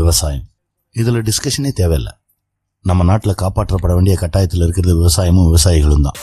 [0.00, 0.46] விவசாயம்.
[0.94, 2.12] இதில் டிஸ்கஷனே தேவையில்லை.
[2.84, 6.18] நம்ம நாட்டில் காப்பாற்றப்பட வேண்டிய கட்டாயத்தில் இருக்கிறது விவசாயமும் விவசாயிகளும் தான்.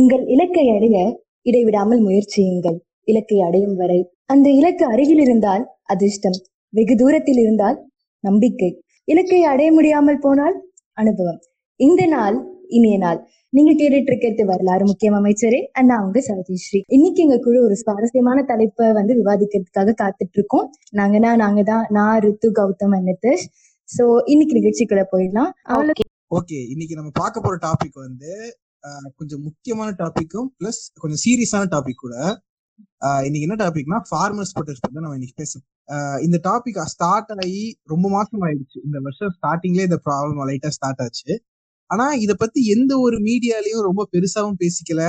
[0.00, 0.96] உங்கள் இலக்கை அடைய
[1.42, 2.78] இடைவிடாமல் முயற்சியுங்கள்
[3.10, 4.00] இலக்கை அடையும் வரை
[4.32, 6.38] அந்த இலக்கு அருகில் இருந்தால் அதிர்ஷ்டம்.
[6.74, 7.78] வெகு தூரத்தில் இருந்தால்
[8.24, 8.70] நம்பிக்கை.
[9.04, 10.56] இலக்கை அடைய முடியாமல் போனால்
[10.98, 11.40] அனுபவம்.
[11.80, 12.36] இந்த நாள்
[12.76, 13.20] இனிய நாள்.
[13.52, 15.60] நீங்க கேட்டுட்டு இருக்கிறது வரலாறு முக்கியம் அமைச்சரே.
[15.80, 20.66] அண்ணா உங்க சரதீஸ்ரீ இன்னைக்கு எங்க குழு ஒரு சுவாரஸ்யமான தலைப்பை வந்து விவாதிக்கிறதுக்காக காத்துட்டு இருக்கோம்
[21.00, 23.44] நாங்கன்னா நாங்க தான் நான் ரித்து கௌதம் and நிதிஷ்.
[23.88, 25.50] சோ இன்னைக்கு நிகழ்ச்சிக்குள்ள போயிடலாம்.
[26.38, 28.32] ஓகே இன்னைக்கு நம்ம பார்க்க போற டாபிக் வந்து
[29.18, 32.14] கொஞ்சம் முக்கியமான டாபிக்கும் பிளஸ் கொஞ்சம் சீரியஸான டாபிக் கூட.
[33.26, 35.60] இன்னைக்கு என்ன டாபிக்னா ஃபார்மர்ஸ் ப்ரொடெஸ்ட் பத்தி நம்ம இன்னைக்கு பேச
[36.26, 41.32] இந்த டாபிக் ஸ்டார்ட் ஆகி ரொம்ப மாசம் ஆயிடுச்சு இந்த வருஷம் ஸ்டார்டிங்லேயே இந்த ப்ராப்ளம் லைட்டா ஸ்டார்ட் ஆச்சு.
[41.92, 45.02] ஆனா இத பத்தி எந்த ஒரு மீடியாலயும் ரொம்ப பெருசாவும் பேசிக்கல.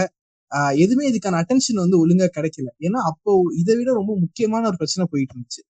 [0.51, 2.69] ஆஹ், எதுவுமே இதுக்கான அட்டென்ஷன் வந்து ஒழுங்கா கிடைக்கல.
[2.87, 5.61] ஏன்னா அப்போ இதை விட ரொம்ப முக்கியமான ஒரு பிரச்சனை போயிட்டு இருந்துச்சு.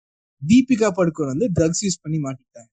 [0.41, 2.69] தீபிகா படுகோன் வந்து ட்ரக்ஸ் யூஸ் பண்ணி மாட்டிட்டாங்க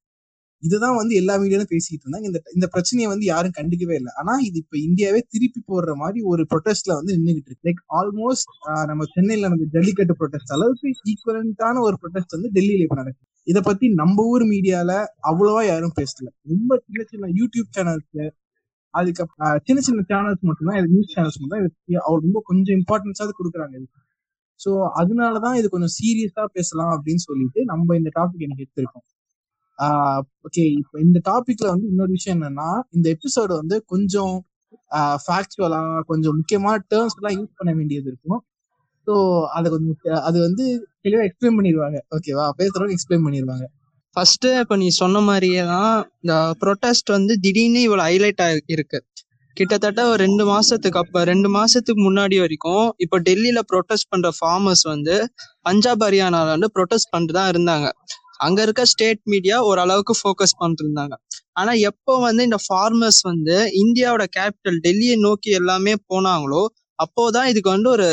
[0.63, 2.27] இதுதான் வந்து எல்லா மீடியாலும் பேசிட்டு இருந்தாங்க.
[2.31, 4.13] இந்த இந்த பிரச்சனையை வந்து யாரும் கண்டுக்கவே இல்லை.
[4.21, 7.67] ஆனா இது இப்ப இந்தியாவே திருப்பி போடுற மாதிரி ஒரு ப்ரொடெஸ்ட்ல வந்து நின்றுகிட்டு இருக்கு.
[7.69, 8.51] லைக் ஆல்மோஸ்ட்
[8.91, 13.27] நம்ம சென்னையில நடந்த ஜல்லிக்கட்டு ப்ரொடெஸ்ட் அளவுக்கு ஈக்குவலண்டான ஒரு ப்ரொடெஸ்ட் வந்து டெல்லியில இப்ப நடக்குது.
[13.47, 14.91] இத பத்தி நம்ம ஊர் மீடியால
[15.31, 16.27] அவ்வளவா யாரும் பேசல.
[16.53, 18.29] ரொம்ப சின்ன சின்ன யூடியூப் சேனல்ஸ்
[18.95, 23.75] அதுக்கப்புறம் சின்ன சின்ன சேனல்ஸ் மட்டும்தான் இது நியூஸ் சேனல்ஸ் மட்டும் தான் அவர் ரொம்ப கொஞ்சம் இம்பார்ட்டன்ஸாவது கொடுக்குறாங்க
[23.81, 23.89] இது.
[24.61, 29.05] ஸோ அதனாலதான் இது கொஞ்சம் சீரியஸா பேசலாம் அப்படின்னு சொல்லிட்டு நம்ம இந்த டாபிக் எனக்கு எடுத்திருக்கோம்.
[30.47, 34.35] ஓகே இப்போ இந்த டாபிக்ல வந்து இன்னொரு விஷயம் என்னன்னா இந்த எபிசோடு வந்து கொஞ்சம்
[35.25, 38.41] ஃபேக்சுவலா கொஞ்சம் முக்கியமான டேர்ம்ஸ் எல்லாம் யூஸ் பண்ண வேண்டியது இருக்கும்.
[39.07, 39.15] ஸோ
[39.57, 40.65] அதை கொஞ்சம் அது வந்து
[41.05, 41.99] தெளிவாக எக்ஸ்பிளைன் பண்ணிடுவாங்க.
[42.17, 43.67] ஓகேவா பேசுறவங்க எக்ஸ்பிளைன் பண்ணிடுவாங்க.
[44.17, 45.93] ஃபர்ஸ்ட் இப்போ நீ சொன்ன மாதிரியே தான்
[46.23, 48.43] இந்த ப்ரொட்டஸ்ட் வந்து திடீர்னு இவ்வளோ ஹைலைட்
[48.77, 48.99] இருக்கு
[49.57, 55.15] கிட்டத்தட்ட ஒரு ரெண்டு மாசத்துக்கு அப்ப ரெண்டு மாசத்துக்கு முன்னாடி வரைக்கும் இப்போ டெல்லியில ப்ரொட்டஸ்ட் பண்ற ஃபார்மர்ஸ் வந்து
[55.69, 57.89] பஞ்சாப் ஹரியானால வந்து ப்ரொட்டஸ்ட் பண்ணிட்டு தான் இருந்தாங்க.
[58.41, 61.15] அங்க இருக்க ஸ்டேட் மீடியா ஓரளவுக்கு ஃபோக்கஸ் பண்ணிட்டு இருந்தாங்க
[61.53, 66.63] ஆனா எப்போ வந்து இந்த ஃபார்மர்ஸ் வந்து இந்தியாவோட கேபிட்டல் டெல்லியை நோக்கி எல்லாமே போனாங்களோ
[66.99, 68.07] அப்போதான் இதுக்கு வந்து ஒரு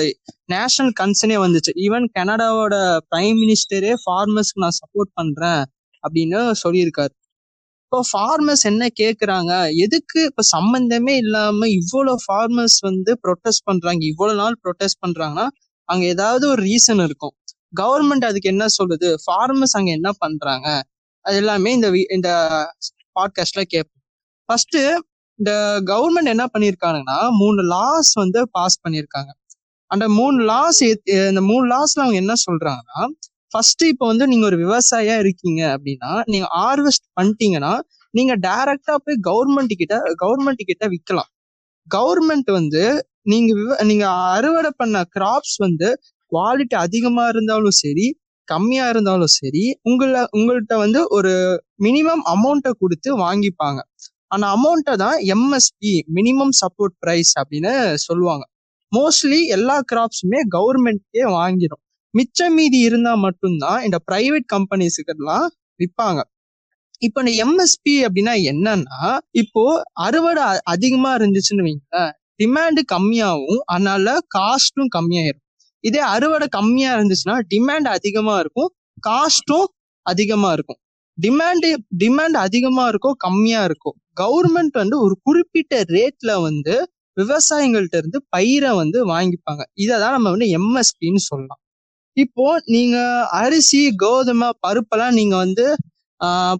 [0.45, 1.71] நேஷனல் கன்சர்னே வந்துச்சு.
[1.85, 2.75] ஈவன் கனடாவோட
[3.11, 5.63] பிரைம் மினிஸ்டரே ஃபார்மர்ஸ்க்கு நான் சப்போர்ட் பண்றேன்
[6.03, 7.13] அப்படின்னு சொல்லியிருக்காரு.
[7.85, 9.51] இப்போ ஃபார்மர்ஸ் என்ன கேட்குறாங்க
[9.85, 14.01] எதுக்கு இப்போ சம்பந்தமே இல்லாம இவ்வளவு ஃபார்மர்ஸ் வந்து ப்ரொட்டஸ்ட் பண்றாங்க?
[14.05, 15.47] இவ்வளவு நாள் ப்ரொட்டஸ்ட் பண்றாங்கன்னா
[15.89, 17.35] அங்க ஏதாவது ஒரு ரீசன் இருக்கும்.
[17.73, 19.09] கவர்மெண்ட் அதுக்கு என்ன சொல்லுது?
[19.23, 20.67] ஃபார்மர்ஸ் அங்க என்ன பண்றாங்க?
[21.25, 22.29] அது எல்லாமே இந்த வி- இந்த
[23.15, 24.03] பாட்காஸ்ட்ல கேட்போம்
[24.49, 24.77] ஃபர்ஸ்ட்
[25.39, 25.51] இந்த
[25.85, 29.31] கவர்மெண்ட் என்ன பண்ணிருக்காங்கன்னா மூணு லாஸ் வந்து பாஸ் பண்ணியிருக்காங்க
[29.91, 30.79] அந்த மூணு லாஸ்
[31.27, 33.01] இந்த மூணு லாஸ்ல அவங்க என்ன சொல்றாங்கன்னா
[33.51, 37.73] ஃபர்ஸ்ட் இப்போ வந்து நீங்க ஒரு விவசாயியா இருக்கீங்க அப்படின்னா நீங்க ஹார்வெஸ்ட் பண்ணிட்டீங்கன்னா
[38.13, 41.29] நீங்க டைரக்டா போய் கவர்மெண்ட் கிட்ட கவர்மெண்ட் கிட்ட விற்கலாம்
[41.87, 42.83] கவர்மெண்ட் வந்து
[43.23, 45.87] நீங்க விவ- நீங்க அறுவடை பண்ண கிராப்ஸ் வந்து
[46.31, 48.07] குவாலிட்டி அதிகமா இருந்தாலும் சரி
[48.47, 51.33] கம்மியா இருந்தாலும் சரி உங்களை உங்கள்கிட்ட வந்து ஒரு
[51.83, 53.79] மினிமம் அமௌண்ட்டை கொடுத்து வாங்கிப்பாங்க.
[54.27, 58.45] அந்த அமௌண்ட்டை தான் எம்எஸ்பி மினிமம் சப்போர்ட் ப்ரைஸ் அப்படின்னு சொல்லுவாங்க.
[58.91, 61.83] மோஸ்ட்லி எல்லா கிராப்ஸுமே கவர்மெண்ட்கே வாங்கிடும்
[62.13, 65.47] மிச்சம் மீதி இருந்தால் மட்டும்தான் இந்த ப்ரைவேட் கம்பெனிஸுக்கெல்லாம்
[65.79, 66.21] விற்பாங்க
[66.99, 69.01] இப்போ இந்த எம்எஸ்பி அப்படின்னா என்னன்னா
[69.31, 69.63] இப்போ
[70.03, 70.61] அறுவடை அ-
[71.17, 75.43] இருந்துச்சுன்னு வைங்களேன் டிமாண்டு கம்மியாகும் அதனால காஸ்ட்டும் கம்மியாயிரும்.
[75.89, 78.69] இதே அறுவடை கம்மியா இருந்துச்சுன்னா டிமாண்ட் அதிகமா இருக்கும்.
[79.07, 79.67] காஸ்ட்டும்
[80.05, 80.79] அதிகமா இருக்கும்.
[81.17, 81.69] டிமாண்டு
[82.03, 86.75] டிமாண்ட் அதிகமா இருக்கோ கம்மியா இருக்கோ கவர்மெண்ட் வந்து ஒரு குறிப்பிட்ட ரேட்ல வந்து
[87.17, 89.63] விவசாயிகள்ட்ட இருந்து பயிரை வந்து வாங்கிப்பாங்க.
[89.83, 91.61] இதை தான் நம்ம வந்து எம்எஸ்பின்னு சொல்லலாம்.
[92.17, 92.45] இப்போ
[92.75, 92.97] நீங்க
[93.41, 95.65] அரிசி கோதுமை பருப்பெல்லாம் நீங்க வந்து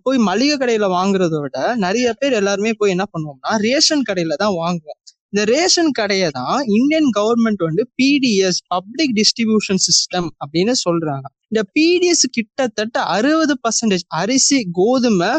[0.06, 5.00] போய் மளிகை கடையில வாங்குறத விட நிறைய பேர் எல்லாருமே போய் என்ன பண்ணுவோம்னா ரேஷன் கடையில தான் வாங்குவோம்.
[5.34, 11.26] இந்த ரேஷன் கடையை தான் இந்தியன் கவர்மெண்ட் வந்து பிடிஎஸ் பப்ளிக் டிஸ்ட்ரிபியூஷன் சிஸ்டம் அப்படின்னு சொல்றாங்க.
[11.52, 15.32] இந்த பிடிஎஸ் கிட்டத்தட்ட அறுபது பர்சன்டேஜ் அரிசி கோதுமை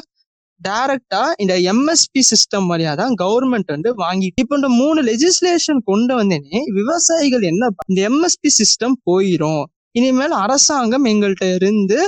[0.60, 6.60] டைரக்டா இந்த எம்எஸ்பி சிஸ்டம் வழியா தான் கவர்மெண்ட் வந்து வாங்கி இப்போ இந்த மூணு லெஜிஸ்லேஷன் கொண்டு வந்தேனே
[6.78, 9.64] விவசாயிகள் என்ன இந்த எம்எஸ்பி சிஸ்டம் போயிரும்.
[9.98, 11.98] இனிமேல் அரசாங்கம் எங்கள்கிட்ட இருந்து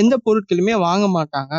[0.00, 1.54] எந்த பொருட்களுமே வாங்க மாட்டாங்க.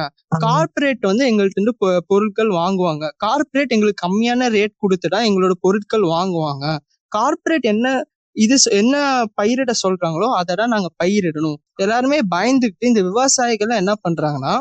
[0.45, 1.75] கார்ப்பரேட் வந்து எங்கள்ட்ட இருந்து
[2.11, 3.05] பொருட்கள் வாங்குவாங்க.
[3.25, 6.65] கார்ப்பரேட் எங்களுக்கு கம்மியான ரேட் கொடுத்துட்டா எங்களோட பொருட்கள் வாங்குவாங்க.
[7.11, 7.87] கார்ப்பரேட் என்ன
[8.35, 8.95] இது என்ன
[9.39, 11.57] பயிரிட சொல்றாங்களோ அதை தான் நாங்க பயிரிடணும்.
[11.83, 14.53] எல்லாருமே பயந்துக்கிட்டு இந்த விவசாயிகள் என்ன பண்றாங்கன்னா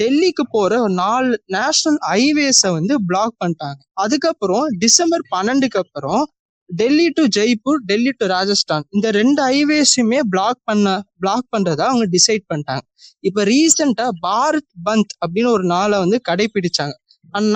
[0.00, 3.78] டெல்லிக்கு போற ஒரு நாலு நேஷனல் ஹைவேஸை வந்து பிளாக் பண்ணிட்டாங்க.
[4.04, 6.22] அதுக்கப்புறம் டிசம்பர் பன்னெண்டுக்கு அப்புறம்
[6.70, 12.44] டெல்லி டு ஜெய்ப்பூர் டெல்லி டு ராஜஸ்தான் இந்த ரெண்டு ஹைவேஸுமே பிளாக் பண்ண பிளாக் பண்றதா அவங்க டிசைட்
[12.50, 12.84] பண்ணிட்டாங்க.
[13.28, 16.94] இப்போ ரீசெண்டா பாரத் பந்த் அப்படின்னு ஒரு நாளை வந்து கடைபிடிச்சாங்க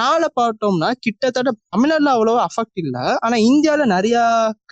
[0.00, 3.04] நாளை பார்த்தோம்னா கிட்டத்தட்ட தமிழ்நாட்டுல அவ்வளோவா அஃபெக்ட் இல்லை.
[3.24, 4.22] ஆனால் இந்தியாவில் நிறையா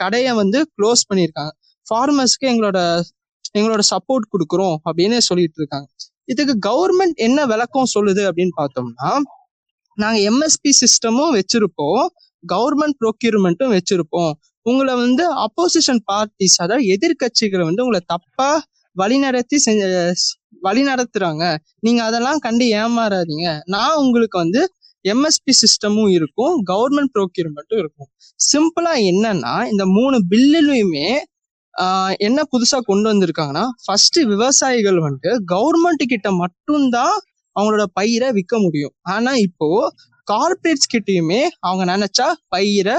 [0.00, 1.52] கடையை வந்து க்ளோஸ் பண்ணியிருக்காங்க.
[1.86, 2.78] ஃபார்மர்ஸ்க்கு எங்களோட
[3.58, 5.86] எங்களோட சப்போர்ட் கொடுக்குறோம் அப்படின்னு சொல்லிட்டு இருக்காங்க.
[6.32, 9.10] இதுக்கு கவர்மெண்ட் என்ன விளக்கம் சொல்லுது அப்படின்னு பார்த்தோம்னா
[9.98, 12.06] நாங்கள் எம்எஸ்பி சிஸ்டமும் வச்சிருப்போம்.
[12.52, 14.32] கவர்மெண்ட் ப்ரொக்யூர்மெண்ட்டும் வச்சிருப்போம்.
[14.62, 18.62] உங்களை வந்து அப்போசிஷன் பார்ட்டிஸ் அதாவது எதிர்க்கட்சிகளை வந்து உங்களை தப்பா
[18.96, 20.12] வழிநடத்தி செஞ்ச
[20.60, 21.56] வழி நடத்துறாங்க.
[21.80, 23.60] நீங்க அதெல்லாம் கண்டு ஏமாறாதீங்க.
[23.64, 24.72] நான் உங்களுக்கு வந்து
[25.08, 28.10] எம்எஸ்பி சிஸ்டமும் இருக்கும் கவர்மெண்ட் ப்ரொக்யூர்மெண்ட்டும் இருக்கும்.
[28.40, 31.08] சிம்பிளா என்னன்னா இந்த மூணு பில்லுலையுமே
[31.80, 37.20] ஆஹ் என்ன புதுசா கொண்டு வந்திருக்காங்கன்னா ஃபர்ஸ்ட் விவசாயிகள் வந்துட்டு கவர்மெண்ட் கிட்ட மட்டும்தான்
[37.60, 38.94] அவங்களோட பயிரை விற்க முடியும்.
[39.02, 39.68] ஆனா இப்போ
[40.26, 42.96] கார்பரேட்ஸ் கிட்டயுமே அவங்க நினைச்சா பயிரை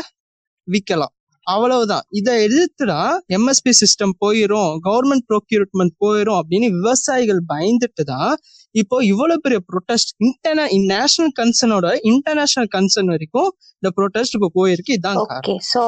[0.68, 1.13] விற்கலாம்
[1.47, 2.06] அவ்வளவுதான்.
[2.12, 3.01] இதை எதிர்த்துடா
[3.35, 8.33] எம்எஸ்பி சிஸ்டம் போயிரும் கவர்மெண்ட் ப்ரொக்யூர்மெண்ட் போயிரும் அப்படின்னு விவசாயிகள் பயந்துட்டு தான்
[8.75, 13.50] இப்போ இவ்வளவு பெரிய ப்ரொட்டஸ்ட் இன்டர்நே நேஷனல் கன்சர்னோட இன்டர்நேஷனல் கன்சர்ன் வரைக்கும்
[13.83, 14.97] இந்த ப்ரொட்டஸ்ட் இப்போ போயிருக்கு.
[14.97, 15.83] இதான் ஓகே சோ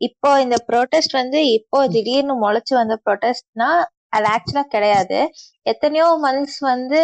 [0.00, 3.70] இப்போ இந்த ப்ரொட்டஸ்ட் வந்து இப்போ திடீர்னு முளைச்சு வந்த ப்ரொட்டஸ்ட்னா
[4.12, 5.18] அது ஆக்சுவலா கிடையாது.
[5.66, 7.00] எத்தனையோ மந்த்ஸ் வந்து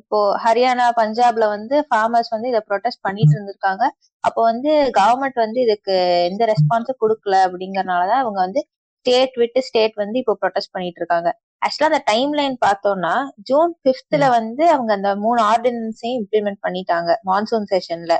[0.00, 3.84] இப்போ ஹரியானா பஞ்சாப்ல வந்து ஃபார்மர்ஸ் வந்து இதை ப்ரொடெஸ்ட் பண்ணிட்டு இருந்திருக்காங்க.
[4.24, 4.70] அப்போ வந்து
[5.00, 5.94] கவர்மெண்ட் வந்து இதுக்கு
[6.30, 8.62] எந்த ரெஸ்பான்ஸும் கொடுக்கல அப்படிங்கறனாலதான் இவங்க வந்து
[9.06, 11.28] ஸ்டேட் விட்டு ஸ்டேட் வந்து இப்போ ப்ரொடெஸ்ட் பண்ணிட்டு இருக்காங்க.
[11.62, 13.14] ஆக்சுவலா அந்த டைம் லைன் பார்த்தோம்னா
[13.50, 18.14] ஜூன் பிப்த்ல வந்து அவங்க அந்த மூணு ஆர்டினன்ஸையும் இம்ப்ளிமெண்ட் பண்ணிட்டாங்க மான்சூன் செஷன்ல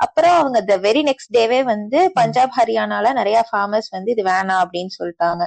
[0.00, 4.92] அப்புறம் அவங்க த வெரி நெக்ஸ்ட் டேவே வந்து பஞ்சாப் ஹரியானால நிறைய ஃபார்மர்ஸ் வந்து இது வேணாம் அப்படின்னு
[4.98, 5.42] சொல்லிட்டாங்க.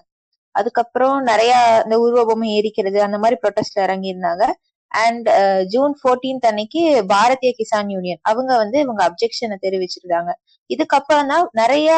[0.55, 1.53] அதுக்கப்புறம் நிறைய
[1.85, 4.45] இந்த உருவபொம்மை எரிக்கிறது அந்த மாதிரி ப்ரொட்டஸ்ட்ல இறங்கி இருந்தாங்க
[4.91, 5.27] அண்ட்
[5.73, 6.81] ஜூன் uh, 14th அன்னைக்கு
[7.11, 10.31] பாரதிய கிசான் யூனியன் அவங்க வந்து இவங்க அப்ஜெக்ஷனை தெரிவிச்சிருந்தாங்க
[10.69, 11.89] இதுக்கப்புறம் தான் நிறைய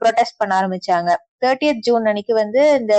[0.00, 1.10] ப்ரொட்டஸ்ட் பண்ண ஆரம்பிச்சாங்க.
[1.42, 2.94] தேர்ட்டியத் ஜூன் அன்னைக்கு வந்து இந்த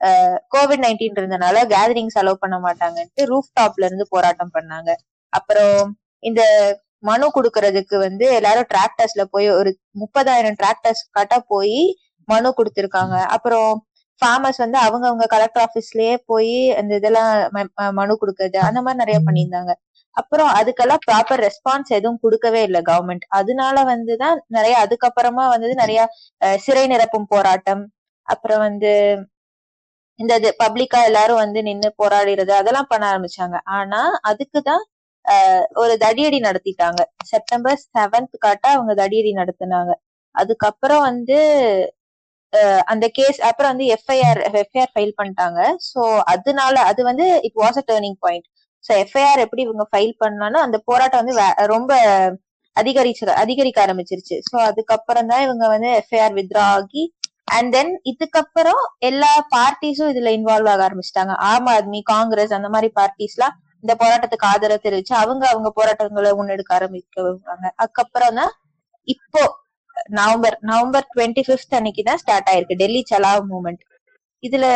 [0.00, 4.90] uh, கோவிட் நைன்டீன் இருந்தனால கேதரிங்ஸ் அலோவ் பண்ண மாட்டாங்கன்ட்டு ரூஃப் டாப்ல இருந்து போராட்டம் பண்ணாங்க.
[5.32, 5.80] அப்புறம்
[6.22, 6.42] இந்த
[7.08, 9.70] மனு கொடுக்கறதுக்கு வந்து எல்லாரும் டிராக்டர்ஸ்ல போய் ஒரு
[10.02, 11.80] முப்பதாயிரம் டிராக்டர்ஸ் கட்ட போய்
[12.28, 13.16] மனு கொடுத்திருக்காங்க.
[13.36, 13.70] அப்புறம்
[14.20, 17.30] ஃபார்மர்ஸ் வந்து அவங்க அவங்க கலெக்டர் ஆபீஸ்லயே போய் அந்த இதெல்லாம்
[17.98, 19.72] மனு கொடுக்கறது அந்த மாதிரி நிறைய பண்ணியிருந்தாங்க.
[20.16, 26.00] அப்புறம் அதுக்கெல்லாம் ப்ராப்பர் ரெஸ்பான்ஸ் எதுவும் கொடுக்கவே இல்லை கவர்மெண்ட் அதனால வந்துதான் நிறைய அதுக்கப்புறமா வந்தது நிறைய
[26.64, 27.82] சிறை நிரப்பும் போராட்டம்.
[28.28, 28.92] அப்புறம் வந்து
[30.18, 33.56] இந்த இது பப்ளிக்கா எல்லாரும் வந்து நின்னு போராடுறது அதெல்லாம் பண்ண ஆரம்பிச்சாங்க.
[33.78, 34.00] ஆனா
[34.30, 34.84] அதுக்குதான்
[35.82, 37.00] ஒரு தடியடி நடத்திட்டாங்க.
[37.24, 39.92] செப்டம்பர் செவன்த் காட்டா அவங்க தடியடி நடத்தினாங்க.
[40.34, 41.38] அதுக்கப்புறம் வந்து
[42.92, 45.60] அந்த கேஸ் அப்புறம் வந்து எஃப்ஐஆர் எஃப்ஐஆர் ஃபைல் பண்ணிட்டாங்க.
[45.90, 46.02] சோ
[46.34, 48.46] அதனால அது வந்து it was a turning point
[48.84, 51.34] so FIR எப்படி இவங்க ஃபைல் பண்ணாலும் அந்த போராட்டம் வந்து
[51.74, 51.92] ரொம்ப
[52.76, 54.36] அதிகரிச்சு அதிகரிக்க ஆரம்பிச்சிருச்சு.
[54.48, 57.04] சோ அதுக்கப்புறம் தான் இவங்க வந்து எஃப்ஐஆர் வித்ரா ஆகி
[57.56, 61.34] அண்ட் தென் இதுக்கப்புறம் எல்லா பார்ட்டிஸும் இதுல இன்வால்வ் ஆக ஆரம்பிச்சிட்டாங்க.
[61.50, 63.54] ஆம் ஆத்மி காங்கிரஸ் அந்த மாதிரி பார்ட்டிஸ்லாம்
[63.84, 68.52] இந்த போராட்டத்துக்கு ஆதரவு தெரிவிச்சு அவங்க அவங்க போராட்டங்களை முன்னெடுக்க ஆரம்பிக்கிறாங்க அதுக்கப்புறம் தான்
[69.08, 69.42] இப்போ
[70.18, 72.80] நவம்பர் நவம்பர் டுவெண்ட்டி ஃபிஃப்த் அன்னைக்கு தான் ஸ்டார்ட் ஆயிருக்கு.
[72.82, 73.82] டெல்லி சலாவ் மூமெண்ட்
[74.42, 74.66] இதுல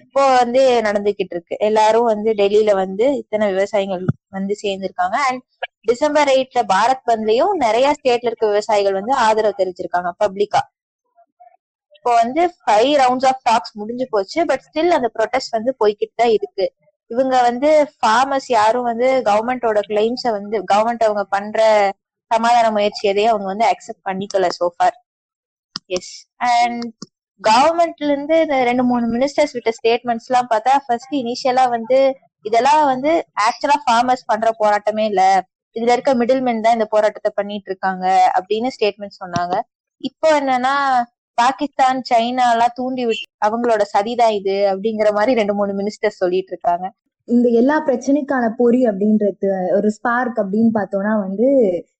[0.00, 1.54] இப்போ வந்து நடந்துகிட்டு இருக்கு.
[1.68, 4.04] எல்லாரும் வந்து டெல்லியில வந்து இத்தனை விவசாயிகள்
[4.36, 5.16] வந்து சேர்ந்திருக்காங்க.
[5.28, 5.42] அண்ட்
[5.90, 10.62] டிசம்பர் எயிட்ல பாரத் பந்த்லயும் நிறைய ஸ்டேட்ல இருக்க விவசாயிகள் வந்து ஆதரவு தெரிவிச்சிருக்காங்க பப்ளிக்கா
[11.96, 14.38] இப்போ வந்து ஃபைவ் ரவுண்ட்ஸ் ஆஃப் டாக்ஸ் முடிஞ்சு போச்சு.
[14.50, 16.66] பட் ஸ்டில் அந்த ப்ரொடெஸ்ட் வந்து போய்கிட்டு தான் இருக்கு.
[17.10, 21.58] இவங்க வந்து ஃபார்மர்ஸ் யாரும் வந்து கவர்மெண்டோட கிளைம்ஸ வந்து கவர்மெண்ட் அவங்க பண்ற
[22.30, 24.96] சமாதான முயற்சி எதையும் அவங்க வந்து அக்செப்ட் பண்ணிக்கல சோஃபார்
[25.88, 26.14] எஸ்
[26.50, 26.82] அண்ட்
[27.40, 31.98] கவர்மெண்ட்ல இருந்து இந்த ரெண்டு மூணு மினிஸ்டர்ஸ் விட்ட ஸ்டேட்மெண்ட்ஸ் எல்லாம் பார்த்தா ஃபர்ஸ்ட் இனிஷியலா வந்து
[32.44, 33.10] இதெல்லாம் வந்து
[33.46, 35.22] ஆக்சுவலா ஃபார்மர்ஸ் பண்ற போராட்டமே இல்ல.
[35.76, 38.04] இதுல இருக்க மிடில் தான் இந்த போராட்டத்தை பண்ணிட்டு இருக்காங்க
[38.38, 39.54] அப்படின்னு ஸ்டேட்மெண்ட் சொன்னாங்க.
[40.00, 40.74] இப்போ என்னன்னா
[41.38, 46.86] பாகிஸ்தான் சைனா எல்லாம் தூண்டி விட்டு அவங்களோட சதிதான் இது அப்படிங்கிற மாதிரி ரெண்டு மூணு மினிஸ்டர் சொல்லிட்டு இருக்காங்க.
[47.28, 51.48] இந்த எல்லா பிரச்சனைக்கான பொறி அப்படின்றது ஒரு ஸ்பார்க் அப்படின்னு பார்த்தோம்னா வந்து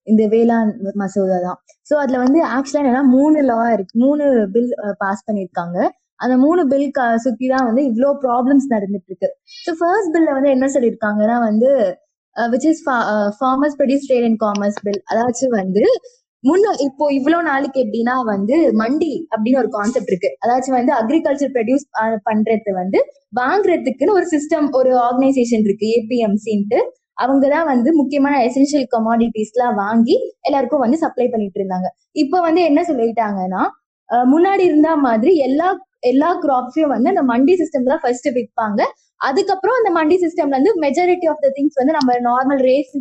[0.06, 0.70] இந்த வேளாண்
[1.00, 1.58] மசோதா தான்.
[1.88, 3.94] சோ அதுல வந்து ஆக்சுவலா என்னன்னா மூணு லா இருக்கு.
[4.04, 4.70] மூணு பில்
[5.02, 5.78] பாஸ் பண்ணிருக்காங்க
[6.20, 6.86] அந்த மூணு பில்
[7.24, 9.28] சுத்தி தான் வந்து இவ்வளோ ப்ராப்ளம்ஸ் நடந்துட்டு இருக்கு
[9.64, 11.68] ஸோ ஃபர்ஸ்ட் பில்ல வந்து என்ன சொல்லியிருக்காங்கன்னா வந்து
[12.36, 12.82] which is
[13.38, 15.84] farmers produce trade and commerce bill அதாச்சும் வந்து
[16.44, 20.30] முன்ன இப்போ இவ்வளவு நாளைக்கு எப்படின்னா வந்து மண்டி அப்படின்னு ஒரு கான்செப்ட் இருக்கு.
[20.42, 21.84] அதாச்சும் வந்து அக்ரிகல்ச்சர் ப்ரொடியூஸ்
[22.28, 22.98] பண்றது வந்து
[23.40, 26.78] வாங்குறதுக்குன்னு ஒரு சிஸ்டம் ஒரு ஆர்கனைசேஷன் இருக்கு ஏபிஎம்சின்ட்டு
[27.22, 30.16] அவங்க தான் வந்து முக்கியமான எசென்ஷியல் கமாடிட்டிஸ் எல்லாம் வாங்கி
[30.48, 31.88] எல்லாருக்கும் வந்து சப்ளை பண்ணிட்டு இருந்தாங்க.
[32.22, 33.62] இப்போ வந்து என்ன சொல்லிட்டாங்கன்னா
[34.32, 35.68] முன்னாடி இருந்த மாதிரி எல்லா
[36.10, 38.80] எல்லா கிராப்ஸையும் வந்து அந்த மண்டி சிஸ்டம் தான் ஃபர்ஸ்ட் விற்பாங்க
[39.20, 42.92] அதுக்கப்புறம் அந்த மண்டி சிஸ்டம்ல வந்து மெஜாரிட்டி ஆஃப் த திங்ஸ் வந்து நம்ம நார்மல் ரேஸ்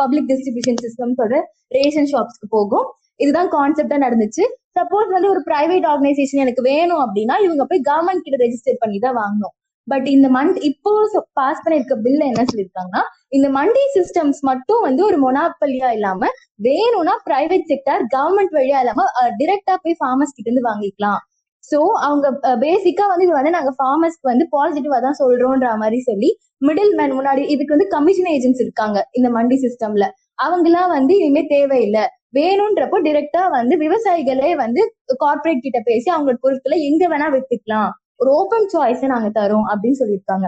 [0.00, 1.34] பப்ளிக் டிஸ்ட்ரிபியூஷன் சிஸ்டம்ஸோட
[1.76, 2.86] ரேஷன் ஷாப்ஸ்க்கு போகும்.
[3.22, 4.44] இதுதான் கான்செப்டா நடந்துச்சு.
[4.78, 9.16] சப்போஸ் வந்து ஒரு பிரைவேட் ஆர்கனைசேஷன் எனக்கு வேணும் அப்படின்னா இவங்க போய் கவர்மெண்ட் கிட்ட ரெஜிஸ்டர் பண்ணி தான்
[9.22, 9.54] வாங்கணும்.
[9.88, 10.90] பட் இந்த மந்த் இப்போ
[11.38, 13.02] பாஸ் பண்ணிருக்க பில்ல என்ன சொல்லியிருக்காங்கன்னா
[13.36, 16.28] இந்த மண்டி சிஸ்டம்ஸ் மட்டும் வந்து ஒரு மொனாப்பலியா இல்லாம
[16.66, 19.06] வேணும்னா பிரைவேட் செக்டர் கவர்மெண்ட் வழியா இல்லாம
[19.40, 21.20] டிரெக்டா போய் ஃபார்மர்ஸ் கிட்ட இருந்து வாங்கிக்கலாம்.
[21.70, 22.26] சோ அவங்க
[22.64, 26.30] பேசிக்கா வந்து இது வந்து நாங்க ஃபார்மர்ஸ்க்கு வந்து பாசிட்டிவா தான் சொல்றோம்ன்ற மாதிரி சொல்லி
[26.66, 30.06] மிடில் மேன் முன்னாடி இதுக்கு வந்து கமிஷன் ஏஜென்ட்ஸ் இருக்காங்க இந்த மண்டி சிஸ்டம்ல
[30.44, 32.04] அவங்களாம் வந்து இனிமே தேவையில்லை.
[32.36, 34.80] வேணும்ன்றப்போ டிரெக்டா வந்து விவசாயிகளே வந்து
[35.22, 37.90] கார்ப்பரேட் கிட்ட பேசி அவங்களோட பொருட்களை எங்க வேணா வித்துக்கலாம்.
[38.20, 40.46] ஒரு ஓப்பன் சாய்ஸ் நாங்க தரோம் அப்படின்னு சொல்லியிருக்காங்க.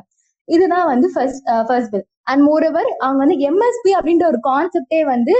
[0.48, 5.34] இதுதான் வந்து first first bill and moreover அவங்க வந்து எம்எஸ்பி அப்படின்ற ஒரு கான்செப்டே வந்து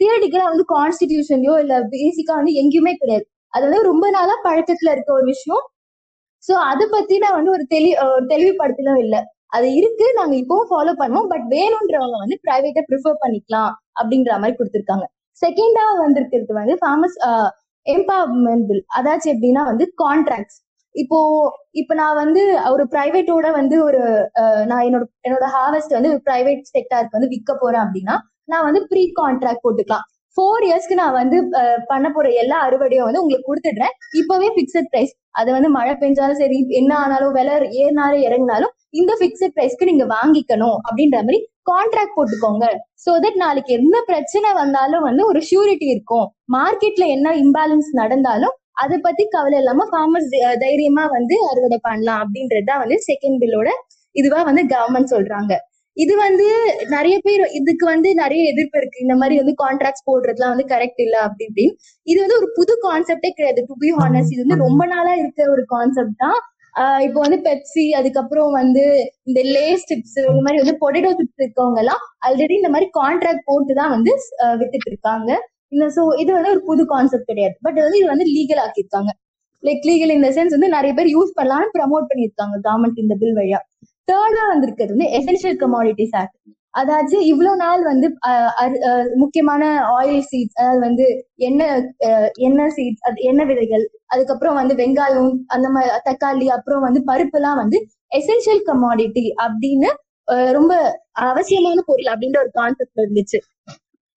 [0.00, 3.26] தியரிட்டிக்கலா வந்து கான்ஸ்டிடியூஷன்லயோ இல்ல பேசிக்கா வந்து எங்கேயுமே கிடையாது.
[3.54, 5.62] அது வந்து ரொம்ப நாளா பழக்கத்துல இருக்க ஒரு விஷயம்.
[6.44, 9.16] சோ அதை பத்தி நான் வந்து ஒரு தெளி ஒரு தெளிவுபடுத்தலும் இல்ல.
[9.56, 11.28] அது இருக்கு நாங்க இப்பவும் ஃபாலோ பண்ணுவோம்.
[11.32, 15.06] பட் வேணும்ன்றவங்க வந்து பிரைவேட்டா ப்ரிஃபர் பண்ணிக்கலாம் அப்படின்ற மாதிரி கொடுத்துருக்காங்க.
[15.42, 17.16] செகண்டா வந்திருக்கிறது வந்து ஃபேமஸ்
[17.86, 20.58] எம்பவர்மெண்ட் பில் அதாச்சும் எப்படின்னா வந்து கான்ட்ராக்ட்ஸ்
[20.94, 21.18] இப்போ
[21.80, 22.42] இப்ப நான் வந்து
[22.72, 24.00] ஒரு பிரைவேட்டோட வந்து ஒரு
[24.70, 28.16] நான் என்னோட என்னோட ஹார்வெஸ்ட் வந்து பிரைவேட் செக்டாருக்கு வந்து விற்க போறேன் அப்படின்னா
[28.52, 30.06] நான் வந்து ப்ரீ கான்ட்ராக்ட் போட்டுக்கலாம்.
[30.36, 31.36] ஃபோர் இயர்ஸ்க்கு நான் வந்து
[31.90, 33.94] பண்ண போற எல்லா அறுவடையும் வந்து உங்களுக்கு கொடுத்துடுறேன்.
[34.20, 39.54] இப்பவே பிக்சட் பிரைஸ் அது வந்து மழை பெஞ்சாலும் சரி என்ன ஆனாலும் விலை ஏறினாலும் இறங்கினாலும் இந்த பிக்சட்
[39.56, 41.38] பிரைஸ்க்கு நீங்க வாங்கிக்கணும் அப்படின்ற மாதிரி
[41.70, 42.66] கான்ட்ராக்ட் போட்டுக்கோங்க.
[43.04, 46.26] சோ தட் நாளைக்கு என்ன பிரச்சனை வந்தாலும் வந்து ஒரு ஷூரிட்டி இருக்கும்.
[46.56, 50.30] மார்க்கெட்ல என்ன இம்பேலன்ஸ் நடந்தாலும் அதை பத்தி கவலை இல்லாம ஃபார்மர்ஸ்
[50.64, 53.70] தைரியமா வந்து அறுவடை பண்ணலாம் அப்படின்றது தான் வந்து செகண்ட் பில்லோட
[54.14, 55.52] இதுவா வந்து கவர்மெண்ட் சொல்றாங்க.
[55.96, 56.46] இது வந்து
[56.94, 59.02] நிறைய பேர் இதுக்கு வந்து நிறைய எதிர்ப்பு இருக்கு.
[59.04, 61.74] இந்த மாதிரி வந்து கான்ட்ராக்ட்ஸ் போடுறதுலாம் வந்து கரெக்ட் இல்ல அப்படி இப்படின்னு.
[62.06, 63.62] இது வந்து ஒரு புது கான்செப்டே கிடையாது.
[63.70, 66.38] டு பி ஹானஸ்ட் இது வந்து ரொம்ப நாளா இருக்கிற ஒரு கான்செப்ட் தான்.
[66.74, 68.84] ஆஹ் இப்போ வந்து பெப்சி அதுக்கப்புறம் வந்து
[69.28, 73.74] இந்த லேஸ் சிப்ஸ் இந்த மாதிரி வந்து பொட்டேட்டோ சிப்ஸ் இருக்கவங்க எல்லாம் ஆல்ரெடி இந்த மாதிரி கான்ட்ராக்ட் போட்டு
[73.80, 74.12] தான் வந்து
[74.60, 75.30] வித்துட்டு இருக்காங்க.
[75.74, 77.54] இந்த சோ இது வந்து ஒரு புது கான்செப்ட் கிடையாது.
[77.66, 79.12] பட் வந்து இது வந்து லீகல் ஆக்கியிருக்காங்க.
[79.62, 83.60] லைக் லீகல் இந்த சென்ஸ் வந்து நிறைய பேர் யூஸ் பண்ணலாம்னு ப்ரமோட் பண்ணியிருக்காங்க கவர்மெண்ட் இந்த பில் வழியா.
[84.08, 86.36] தேர்டா வந்திருக்கிறது வந்து எசென்ஷியல் கமாடிட்டிஸ் ஆக்ட்
[86.74, 88.06] அதாச்சும் இவ்வளவு நாள் வந்து
[89.16, 89.62] முக்கியமான
[89.98, 91.04] ஆயில் சீட்ஸ் அதாவது வந்து
[91.40, 91.74] எண்ணெய்
[92.06, 97.32] ஆஹ் எண்ணெய் சீட்ஸ் அது எண்ணெய் விதைகள் அதுக்கப்புறம் வந்து வெங்காயம் அந்த மாதிரி தக்காளி அப்புறம் வந்து பருப்பு
[97.32, 97.80] எல்லாம் வந்து
[98.16, 99.90] எசென்ஷியல் கமாடிட்டி அப்படின்னு
[100.52, 100.72] ரொம்ப
[101.28, 103.38] அவசியமான பொருள் அப்படின்ற ஒரு கான்செப்ட் இருந்துச்சு.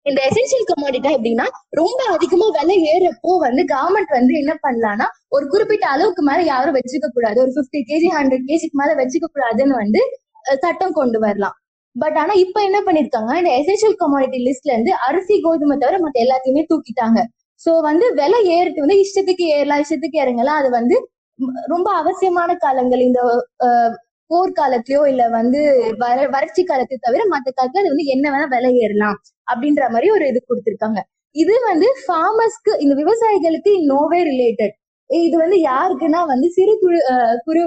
[0.06, 1.46] இந்த எசென்சியல் கமாடிட்டா எப்படின்னா
[1.80, 5.06] ரொம்ப அதிகமா விலை ஏறப்போ வந்து கவர்மெண்ட் வந்து என்ன பண்ணலாம்னா
[5.36, 7.38] ஒரு குறிப்பிட்ட அளவுக்கு மேல யாரும் வச்சுக்க கூடாது.
[7.44, 10.00] ஒரு 50 கேஜி ஹண்ட்ரட் கேஜிக்கு மேல வச்சுக்க கூடாதுன்னு வந்து
[10.64, 11.56] சட்டம் கொண்டு வரலாம்.
[11.96, 16.64] பட் ஆனா இப்ப என்ன பண்ணிருக்காங்க இந்த எசென்சியல் கமாடிட்டி லிஸ்ட்ல இருந்து அரிசி கோதுமை தவிர மத்த எல்லாத்தையுமே
[16.72, 17.18] தூக்கிட்டாங்க.
[17.60, 20.58] சோ வந்து விலை ஏறுறது வந்து இஷ்டத்துக்கு ஏறலாம் இஷ்டத்துக்கு இறங்கலாம்.
[20.60, 20.96] அது வந்து
[21.72, 23.02] ரொம்ப அவசியமான காலங்கள்.
[23.08, 23.20] இந்த
[24.30, 25.60] போர்க்காலத்திலயோ இல்ல வந்து
[26.02, 30.24] வர வறட்சி காலத்தை தவிர மத்த காலத்துல அது வந்து என்ன வேணா விலை ஏறலாம் அப்படின்ற மாதிரி ஒரு
[30.32, 31.00] இது கொடுத்திருக்காங்க.
[31.36, 34.74] இது வந்து ஃபார்மர்ஸ்க்கு இந்த விவசாயிகளுக்கு நோவே ரிலேட்டட்
[35.10, 36.98] இது வந்து யாருக்குன்னா வந்து சிறு குறு
[37.46, 37.62] குறு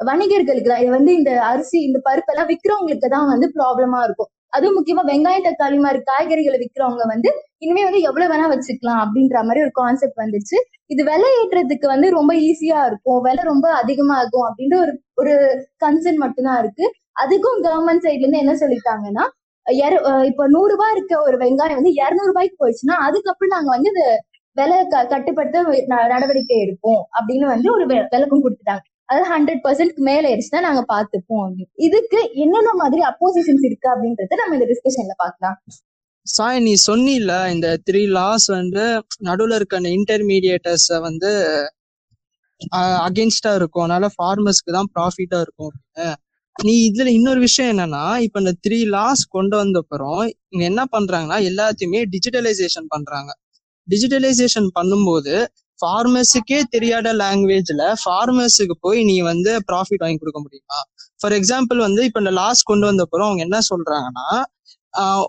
[0.00, 0.82] வணிகர்களுக்கு தான்.
[0.84, 4.30] இது வந்து இந்த அரிசி இந்த பருப்பெல்லாம் விற்கிறவங்களுக்கு தான் வந்து ப்ராப்ளமா இருக்கும்.
[4.56, 7.30] அதுவும் முக்கியமா வெங்காயம் தக்காளி மாதிரி காய்கறிகளை விற்கிறவங்க வந்து
[7.64, 10.56] இனிமே வந்து எவ்வளவு வேணா வச்சுக்கலாம் அப்படின்ற மாதிரி ஒரு கான்செப்ட் வந்துச்சு.
[10.92, 13.20] இது விலை ஏற்றத்துக்கு வந்து ரொம்ப ஈஸியா இருக்கும்.
[13.22, 15.32] விலை ரொம்ப அதிகமாகும் அப்படின்ற ஒரு ஒரு
[15.84, 16.86] கன்சர்ன் மட்டும்தான் இருக்கு.
[17.22, 19.24] அதுக்கும் கவர்மெண்ட் சைட்ல இருந்து என்ன சொல்லிட்டாங்கன்னா
[20.24, 23.90] இப்ப நூறு ரூபாய் இருக்க ஒரு வெங்காயம் வந்து இருநூறு ரூபாய்க்கு போயிடுச்சுன்னா அதுக்கப்புறம் நாங்க வந்து
[24.56, 28.84] விலை க- கட்டுப்படுத்த நடவடிக்கை எடுப்போம் அப்படின்னு வந்து ஒரு விளக்கம் கொடுத்துட்டாங்க.
[29.08, 31.72] அதாவது ஹண்ட்ரட் பர்சன்ட் மேல ஆயிடுச்சுன்னா நாங்க பாத்துப்போம் அப்படின்னு.
[31.86, 35.58] இதுக்கு என்னென்ன மாதிரி அப்போசிஷன்ஸ் இருக்கு அப்படின்றத நம்ம இந்த டிஸ்கஷன்ல பாக்கலாம்
[36.26, 38.84] சாய் நீ சொன்னில இந்த த்ரீ லாஸ் வந்து
[39.28, 41.30] நடுவுல இருக்க அந்த இன்டர்மீடியேட்டர்ஸ வந்து
[43.06, 43.84] அகேன்ஸ்டா இருக்கும்.
[43.86, 45.74] அதனால ஃபார்மர்ஸ்க்கு தான் ப்ராஃபிட்டா இருக்கும்
[46.56, 50.20] நீ இதுல இன்னொரு விஷயம் என்னன்னா இப்ப இந்த த்ரீ லாஸ் கொண்டு வந்த அப்புறம்
[50.52, 53.30] இங்க என்ன பண்றாங்கன்னா எல்லாத்தையுமே டிஜிட்டலைசேஷன் பண்றாங்க.
[53.88, 55.34] டிஜிட்டலைசேஷன் பண்ணும்போது
[55.84, 60.78] ஃபார்மர்ஸுக்கே தெரியாத லாங்குவேஜ்ல ஃபார்மர்ஸுக்கு போய் நீ வந்து ப்ராஃபிட் வாங்கி கொடுக்க முடியுமா?
[61.20, 64.28] ஃபார் எக்ஸாம்பிள் வந்து இப்ப இந்த லாஸ் கொண்டு வந்த அப்புறம் அவங்க என்ன சொல்றாங்கன்னா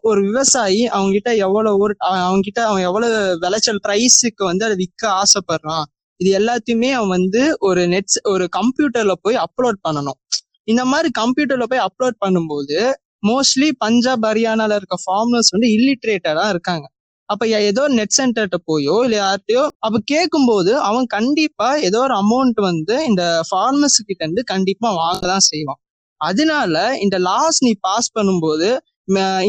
[0.03, 5.03] ஒரு விவசாயி அவங்க கிட்ட எவ்வளவு ஒரு அவங்க கிட்ட அவன் எவ்வளவு விளைச்சல் ப்ரைஸுக்கு வந்து அதை விற்க
[5.21, 5.85] ஆசைப்படுறான்.
[6.19, 10.19] இது எல்லாத்தையுமே அவன் வந்து ஒரு நெட்ஸ் ஒரு கம்ப்யூட்டர்ல போய் அப்லோட் பண்ணணும்.
[10.63, 12.77] இந்த மாதிரி கம்ப்யூட்டர்ல போய் அப்லோட் பண்ணும்போது
[13.29, 16.85] மோஸ்ட்லி பஞ்சாப் ஹரியானால இருக்க ஃபார்மர்ஸ் வந்து இல்லிட்ரேட்டடா இருக்காங்க.
[17.29, 22.95] அப்ப ஏதோ நெட் சென்டர்கிட்ட போயோ இல்ல யார்கிட்டயோ அப்ப கேட்கும்போது அவன் கண்டிப்பா ஏதோ ஒரு அமௌண்ட் வந்து
[23.09, 25.79] இந்த ஃபார்மர்ஸ் கிட்ட இருந்து கண்டிப்பா வாங்க தான் செய்வான்.
[26.21, 28.69] அதனால இந்த லாஸ் நீ பாஸ் பண்ணும்போது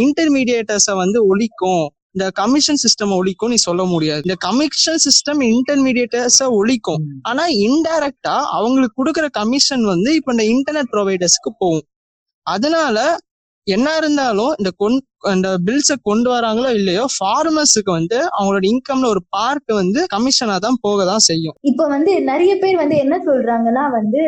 [0.04, 1.84] இன்டர்மீடியேட்டர்ஸை வந்து ஒழிக்கும்.
[2.14, 4.22] இந்த கமிஷன் சிஸ்டம் ஒழிக்கும் நீ சொல்ல முடியாது.
[4.26, 7.02] இந்த கமிஷன் சிஸ்டம் இன்டர்மீடியேட்டர்ஸை ஒழிக்கும்.
[7.30, 11.86] ஆனா இன்டைரக்டா அவங்களுக்கு கொடுக்குற கமிஷன் வந்து இப்ப இந்த இன்டர்நெட் ப்ரொவைடர்ஸ்க்கு போகும்.
[12.46, 12.96] அதனால
[13.66, 14.96] என்ன இருந்தாலும் இந்த கொண்
[15.32, 20.98] இந்த பில்ஸை கொண்டு வராங்களோ இல்லையோ ஃபார்மர்ஸுக்கு வந்து அவங்களோட இன்கம்ல ஒரு பார்ட் வந்து கமிஷனா தான் போக
[21.04, 21.56] தான் செய்யும்.
[21.62, 24.22] இப்ப வந்து நிறைய பேர் வந்து என்ன சொல்றாங்கன்னா வந்து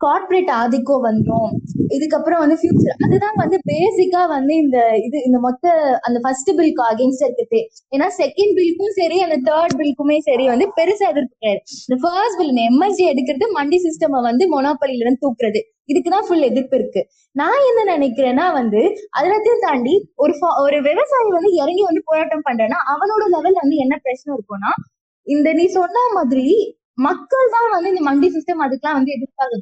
[0.00, 1.52] கார்பரேட் ஆதிக்கம் வந்துடும்
[1.94, 5.72] இதுக்கப்புறம் வந்து ஃபியூச்சர் அதுதான் வந்து பேசிக்கா வந்து இந்த இது இந்த மொத்த
[6.06, 7.60] அந்த ஃபர்ஸ்ட் பில்க்கு அகேன்ஸ்ட் இருக்குது
[7.94, 11.62] ஏன்னா செகண்ட் பில்க்கும் சரி அந்த தேர்ட் பில்க்குமே சரி வந்து பெருசா எதிர்ப்பு கிடையாது.
[11.86, 15.62] இந்த ஃபர்ஸ்ட் பில் எம்எஸ்டி எடுக்கிறது மண்டி சிஸ்டம் வந்து மொனாப்பலில இருந்து தூக்குறது.
[15.92, 17.02] இதுக்குதான் ஃபுல் எதிர்ப்பு இருக்கு.
[17.36, 18.80] நான் என்ன நினைக்கிறேன்னா வந்து
[19.18, 24.30] அதெல்லாத்தையும் தாண்டி ஒரு ஒரு விவசாயி வந்து இறங்கி வந்து போராட்டம் பண்றேன்னா அவனோட லெவல் வந்து என்ன பிரச்சனை
[24.36, 24.72] இருக்கும்னா
[25.26, 26.46] இந்த நீ சொன்ன மாதிரி
[27.06, 29.56] மக்கள் தான் வந்து இந்த மண்டி சிஸ்டம் அதுக்கெல்லாம் வந்து எதிர்ப்பாங்க.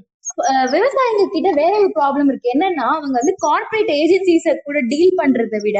[0.74, 2.52] விவசாயிங்க கிட்ட வேற ஒரு ப்ராப்ளம் இருக்கு.
[2.54, 5.78] என்னன்னா அவங்க வந்து கார்ப்பரேட் ஏஜென்சிஸ கூட டீல் பண்றதை விட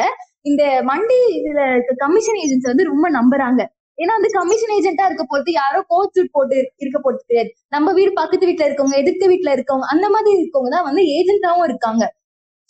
[0.50, 3.62] இந்த மண்டி இதுல இருக்க கமிஷன் ஏஜென்சி வந்து ரொம்ப நம்புறாங்க.
[3.98, 7.50] ஏன்னா வந்து கமிஷன் ஏஜென்ட்டா இருக்க போறது யாரோ கோட் சூட் போட்டு இருக்க போறது கிடையாது.
[7.74, 12.04] நம்ம வீடு பக்கத்து வீட்டுல இருக்கவங்க எதிர்த்த வீட்டுல இருக்கவங்க அந்த மாதிரி இருக்கவங்க தான் வந்து ஏஜென்ட்டாவும் இருக்காங்க.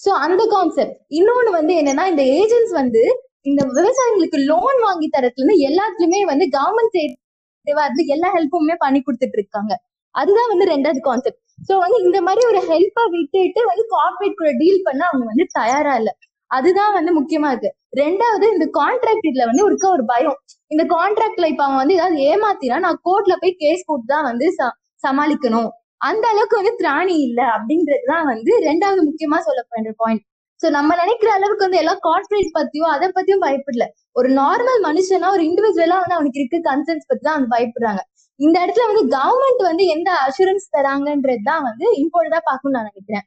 [0.01, 3.03] சோ அந்த கான்செப்ட் இன்னொன்னு வந்து என்னன்னா இந்த ஏஜென்ட்ஸ் வந்து
[3.51, 9.73] இந்த விவசாயிகளுக்கு லோன் வாங்கி தரத்துல இருந்து எல்லாத்துலயுமே வந்து கவர்மெண்ட் இருந்து எல்லா ஹெல்ப்புமே பண்ணி கொடுத்துட்டு இருக்காங்க.
[10.15, 14.83] அதுதான் வந்து ரெண்டாவது கான்செப்ட் சோ வந்து இந்த மாதிரி ஒரு ஹெல்ப்பை விட்டுட்டு வந்து கார்பரேட் கூட டீல்
[14.85, 16.11] பண்ண அவங்க வந்து தயாரா இல்ல.
[16.51, 17.71] அதுதான் வந்து முக்கியமா இருக்கு.
[17.97, 20.37] ரெண்டாவது இந்த கான்ட்ராக்ட் இதுல வந்து இருக்க ஒரு பயம்.
[20.67, 24.75] இந்த கான்ட்ராக்ட்ல இப்ப அவன் வந்து ஏதாவது ஏமாத்தினா நான் கோர்ட்ல போய் கேஸ் போட்டு தான் வந்து ச-
[25.05, 25.71] சமாளிக்கணும்.
[26.01, 30.25] அந்த அளவுக்கு வந்து திராணி இல்ல அப்படின்றதுதான் வந்து ரெண்டாவது முக்கியமா சொல்லப்படுற பாயிண்ட்
[30.61, 33.85] சோ நம்ம நினைக்கிற அளவுக்கு வந்து எல்லாம் கார்ப்பரேட் பத்தியும் அதை பத்தியும் பயப்படல.
[34.13, 38.03] ஒரு நார்மல் மனுஷனா ஒரு இண்டிவிஜுவலா வந்து அவனுக்கு இருக்க கன்சர்ன்ஸ் பத்தி தான் அவங்க பயப்படுறாங்க.
[38.41, 43.25] இந்த இடத்துல வந்து கவர்மெண்ட் வந்து எந்த அஷூரன்ஸ் தராங்கன்றது தான் வந்து இம்பார்ட்டண்டா பார்க்கணும்னு நான் நினைக்கிறேன்.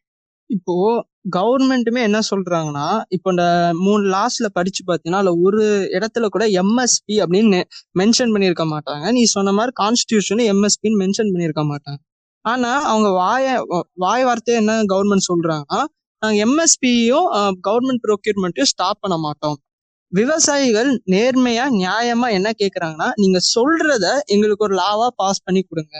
[0.49, 0.75] இப்போ
[1.37, 2.85] கவர்மெண்ட்டுமே என்ன சொல்றாங்கன்னா
[3.15, 3.45] இப்போ இந்த
[3.85, 5.63] மூணு லாஸ்ட்ல படிச்சு பார்த்தீங்கன்னா அதுல ஒரு
[5.97, 7.59] இடத்துல கூட எம்எஸ்பி அப்படின்னு
[8.01, 9.05] மென்ஷன் பண்ணியிருக்க மாட்டாங்க.
[9.17, 11.99] நீ சொன்ன மாதிரி கான்ஸ்டியூஷன் எம்எஸ்பின்னு மென்ஷன் பண்ணியிருக்க மாட்டாங்க.
[12.45, 13.45] ஆனா அவங்க வாய
[14.03, 15.81] வாய் வார்த்தையை என்ன கவர்மெண்ட் சொல்றாங்கன்னா
[16.21, 17.27] நாங்கள் எம்எஸ்பியும்
[17.67, 19.57] கவர்மெண்ட் ப்ரொக்யூர்மெண்ட்டையும் ஸ்டாப் பண்ண மாட்டோம்.
[20.11, 25.95] விவசாயிகள் நேர்மையா நியாயமா என்ன கேக்குறாங்கன்னா நீங்க சொல்றத எங்களுக்கு ஒரு லாவா பாஸ் பண்ணி கொடுங்க.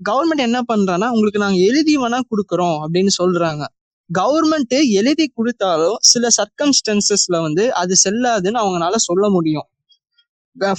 [0.00, 3.64] கவர்மெண்ட் என்ன பண்றான்னா உங்களுக்கு நாங்க எழுதி வேணா கொடுக்குறோம் அப்படின்னு சொல்றாங்க.
[4.10, 9.68] கவர்மெண்ட் எழுதி கொடுத்தாலும் சில சர்க்கம்ஸ்டன்சஸ்ல வந்து அது செல்லாதுன்னு அவங்களால சொல்ல முடியும்.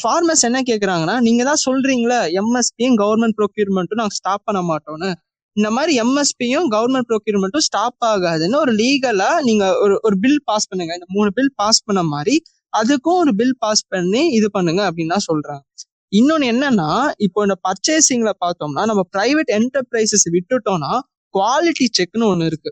[0.01, 5.09] ஃபார்மர்ஸ் என்ன கேக்குறாங்கன்னா நீங்க தான் சொல்றீங்களே எம்எஸ்பியும் கவர்மெண்ட் ப்ரொக்யூர்மெண்ட்டும் நாங்க ஸ்டாப் பண்ண மாட்டோம்னு.
[5.57, 10.93] இந்த மாதிரி எம்எஸ்பியும் கவர்மெண்ட் ப்ரொக்யூர்மெண்ட்டும் ஸ்டாப் ஆகாதுன்னு ஒரு லீகலா நீங்க ஒரு ஒரு பில் பாஸ் பண்ணுங்க.
[10.99, 12.35] இந்த மூணு பில் பாஸ் பண்ண மாதிரி
[12.73, 15.63] அதுக்கும் ஒரு பில் பாஸ் பண்ணி இது பண்ணுங்க அப்படின்னு சொல்றாங்க.
[16.11, 16.89] இன்னொன்னு என்னன்னா
[17.25, 20.91] இப்போ இந்த பர்ச்சேசிங்ல பார்த்தோம்னா நம்ம பிரைவேட் என்டர்பிரைசஸ் விட்டுட்டோம்னா
[21.33, 22.71] குவாலிட்டி செக்னு ஒண்ணு இருக்கு.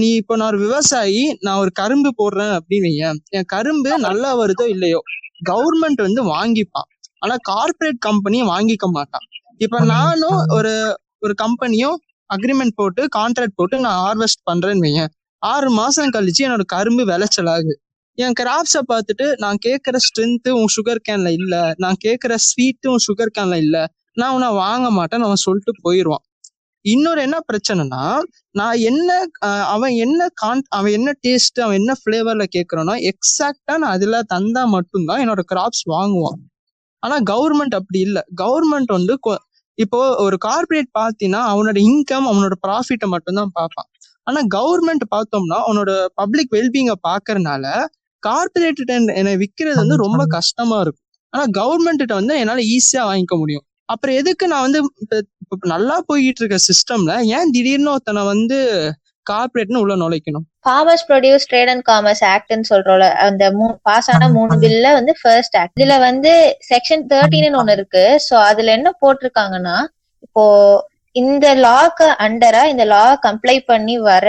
[0.00, 3.18] நீ இப்போ நான் ஒரு விவசாயி நான் ஒரு கரும்பு போடுறேன் அப்படின்னு வையேன்.
[3.36, 5.00] என் கரும்பு நல்லா வருதோ இல்லையோ
[5.50, 6.88] கவர்மெண்ட் வந்து வாங்கிப்பான்.
[7.22, 9.26] ஆனா கார்ப்பரேட் கம்பெனி வாங்கிக்க மாட்டான்.
[9.64, 10.74] இப்ப நானும் ஒரு
[11.24, 11.96] ஒரு கம்பெனியும்
[12.30, 15.10] அக்ரிமெண்ட் போட்டு கான்ட்ராக்ட் போட்டு நான் ஹார்வெஸ்ட் பண்றேன்னு வையேன்.
[15.42, 17.74] ஆறு மாசம் கழிச்சு என்னோட கரும்பு விளைச்சல் ஆகுது
[18.14, 21.72] என் கிராப்ஸை பார்த்துட்டு நான் கேட்குற ஸ்ட்ரென்த்து உன் சுகர் கேனில் இல்லை.
[21.76, 23.86] நான் கேட்குற ஸ்வீட்டு உன் சுகர் கேனில் இல்லை.
[24.12, 26.24] நான் உன்னை வாங்க மாட்டேன்னு அவன் சொல்லிட்டு போயிடுவான்
[26.80, 28.18] இன்னொரு என்ன பிரச்சனைனா
[28.50, 29.26] நான் என்ன
[29.64, 35.28] அவன் என்ன கான் அவன் என்ன டேஸ்ட் அவன் என்ன ஃப்ளேவரில் கேட்கறானோ எக்ஸாக்டாக நான் அதில் தந்தா மட்டும்தான்
[35.28, 36.40] என்னோட கிராப்ஸ் வாங்குவான்.
[36.98, 38.22] ஆனால் கவர்மெண்ட் அப்படி இல்லை.
[38.42, 39.42] கவர்மெண்ட் வந்து கொ-
[39.74, 43.90] இப்போ ஒரு கார்ப்பரேட் பார்த்தீங்கன்னா அவனோட இன்கம் அவனோட ப்ராஃபிட்டை மட்டும்தான் பார்ப்பான்.
[44.22, 47.84] ஆனால் கவர்மெண்ட் பார்த்தோம்னா அவனோட பப்ளிக் வெல்பீங்கை பார்க்கறனால
[48.26, 48.82] கார்பரேட்
[49.20, 51.04] என்னை விற்கிறது வந்து ரொம்ப கஷ்டமா இருக்கும்.
[51.32, 53.64] ஆனா கவர்மெண்ட் வந்து என்னால ஈஸியா வாங்கிக்க முடியும்.
[53.92, 58.58] அப்புறம் எதுக்கு நான் வந்து இப்ப நல்லா போயிட்டு இருக்க சிஸ்டம்ல ஏன் திடீர்னு ஒருத்தனை வந்து
[59.26, 60.44] கார்பரேட்னு உள்ள நுழைக்கணும்?
[60.64, 63.44] Farmers produce trade and commerce ஆக்ட்னு சொல்றோம்ல அந்த
[63.88, 66.32] பாஸ் ஆன மூணு பில்ல வந்து ஃபர்ஸ்ட் ஆக்ட் இதுல வந்து
[66.70, 68.04] செக்ஷன் தேர்ட்டின்னு ஒண்ணு இருக்கு.
[68.26, 69.76] சோ அதுல என்ன போட்டிருக்காங்கன்னா
[70.26, 70.44] இப்போ
[71.16, 74.28] இந்த லாக்கு அண்டரா இந்த லா கம்ப்ளை பண்ணி வர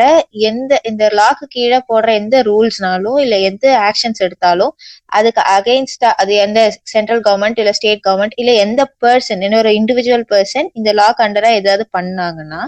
[0.50, 4.74] எந்த இந்த லாக்கு கீழே போடுற எந்த ரூல்ஸ்னாலும் இல்ல எந்த ஆக்ஷன்ஸ் எடுத்தாலும்
[5.12, 6.60] அதுக்கு அகைன்ஸ்டா அது எந்த
[6.94, 11.86] சென்ட்ரல் கவர்மெண்ட் இல்ல ஸ்டேட் கவர்மெண்ட் இல்ல எந்த பர்சன் இன்னொரு இண்டிவிஜுவல் பர்சன் இந்த லாக்கு அண்டரா ஏதாவது
[11.98, 12.62] பண்ணாங்கன்னா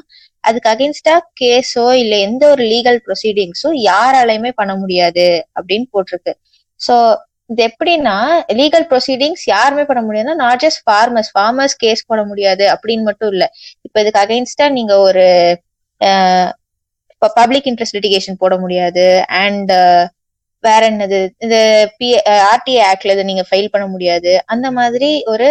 [0.44, 5.26] அதுக்கு அகைன்ஸ்டா கேஸோ இல்ல எந்த ஒரு லீகல் ப்ரொசீடிங்ஸோ யாராலையுமே பண்ண முடியாது
[5.58, 6.34] அப்படின்னு போட்டிருக்கு.
[6.82, 6.96] சோ
[7.50, 8.16] இது எப்படின்னா
[8.60, 13.46] லீகல் ப்ரொசீடிங்ஸ் யாருமே பண்ண முடியாதுன்னா not just farmers farmers case போட முடியாது அப்படின்னு மட்டும் இல்ல.
[13.88, 15.26] இப்ப இதுக்கு அகைன்ஸ்டா நீங்க ஒரு
[17.22, 19.06] பப்ளிக் இன்ட்ரெஸ்ட் லிட்டிகேஷன் போட முடியாது.
[19.44, 19.72] அண்ட்
[20.64, 21.20] வேற என்னது?
[21.46, 21.56] இந்த
[22.00, 22.10] பி
[22.52, 24.32] ஆர்டிஏ ஆக்ட்ல இதை நீங்க ஃபைல் பண்ண முடியாது.
[24.54, 25.48] அந்த மாதிரி ஒரு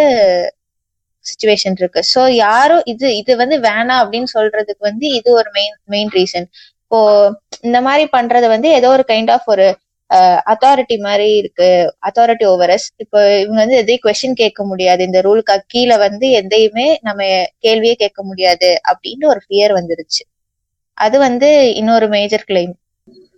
[1.25, 2.01] சுச்சுவேஷன் இருக்கு.
[2.13, 6.47] சோ யாரும் இது இது வந்து வேணாம் அப்படின்னு சொல்றதுக்கு வந்து இது ஒரு மெயின் மெயின் ரீசன்
[6.83, 6.99] இப்போ
[7.67, 9.65] இந்த மாதிரி பண்றது வந்து ஏதோ ஒரு கைண்ட் ஆஃப் ஒரு
[10.51, 11.69] அத்தாரிட்டி மாதிரி இருக்கு.
[12.07, 15.01] அத்தாரிட்டி ஓவரஸ் இப்போ இவங்க வந்து எதையும் கொஸ்டின் கேட்க முடியாது.
[15.09, 17.21] இந்த ரூலுக்கு கீழே வந்து எதையுமே நம்ம
[17.65, 20.23] கேள்வியே கேட்க முடியாது அப்படின்னு ஒரு ஃபியர் வந்துருச்சு.
[20.97, 21.49] அது வந்து
[21.81, 22.75] இன்னொரு மேஜர் கிளைம்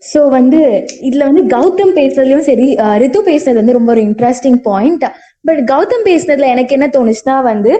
[0.04, 0.60] சோ வந்து
[1.08, 2.68] இதுல வந்து கௌதம் பேசுறதுலயும் சரி
[3.04, 5.04] ரித்து பேசுறது வந்து ரொம்ப ஒரு இன்ட்ரெஸ்டிங் பாயிண்ட்
[5.46, 7.72] பட் கௌதம் பேசுனதுல எனக்கு என்ன தோணுச்சுன்னா வந்து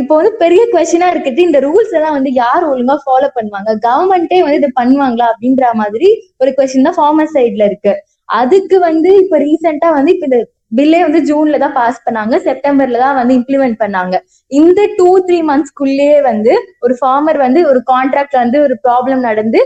[0.00, 3.70] இப்போ வந்து பெரிய கொஸ்டினா இருக்குது இந்த ரூல்ஸ் எல்லாம் வந்து யார் ஒழுங்கா ஃபாலோ பண்ணுவாங்க?
[3.86, 6.08] கவர்மெண்டே வந்து இது பண்ணுவாங்களா அப்படின்ற மாதிரி
[6.42, 7.94] ஒரு கொஸ்டின் தான் ஃபார்மர் சைட்ல இருக்கு.
[8.32, 10.38] அதுக்கு வந்து இப்ப ரீசெண்டா வந்து இப்ப இந்த
[10.72, 14.14] பில்லே வந்து ஜூன்ல தான் பாஸ் பண்ணாங்க செப்டம்பர்ல தான் வந்து இம்ப்ளிமெண்ட் பண்ணாங்க.
[14.50, 19.60] இந்த டூ த்ரீ மந்த்ஸ்க்குள்ளேயே வந்து ஒரு ஃபார்மர் வந்து ஒரு கான்ட்ராக்ட் வந்து ஒரு ப்ராப்ளம் நடந்து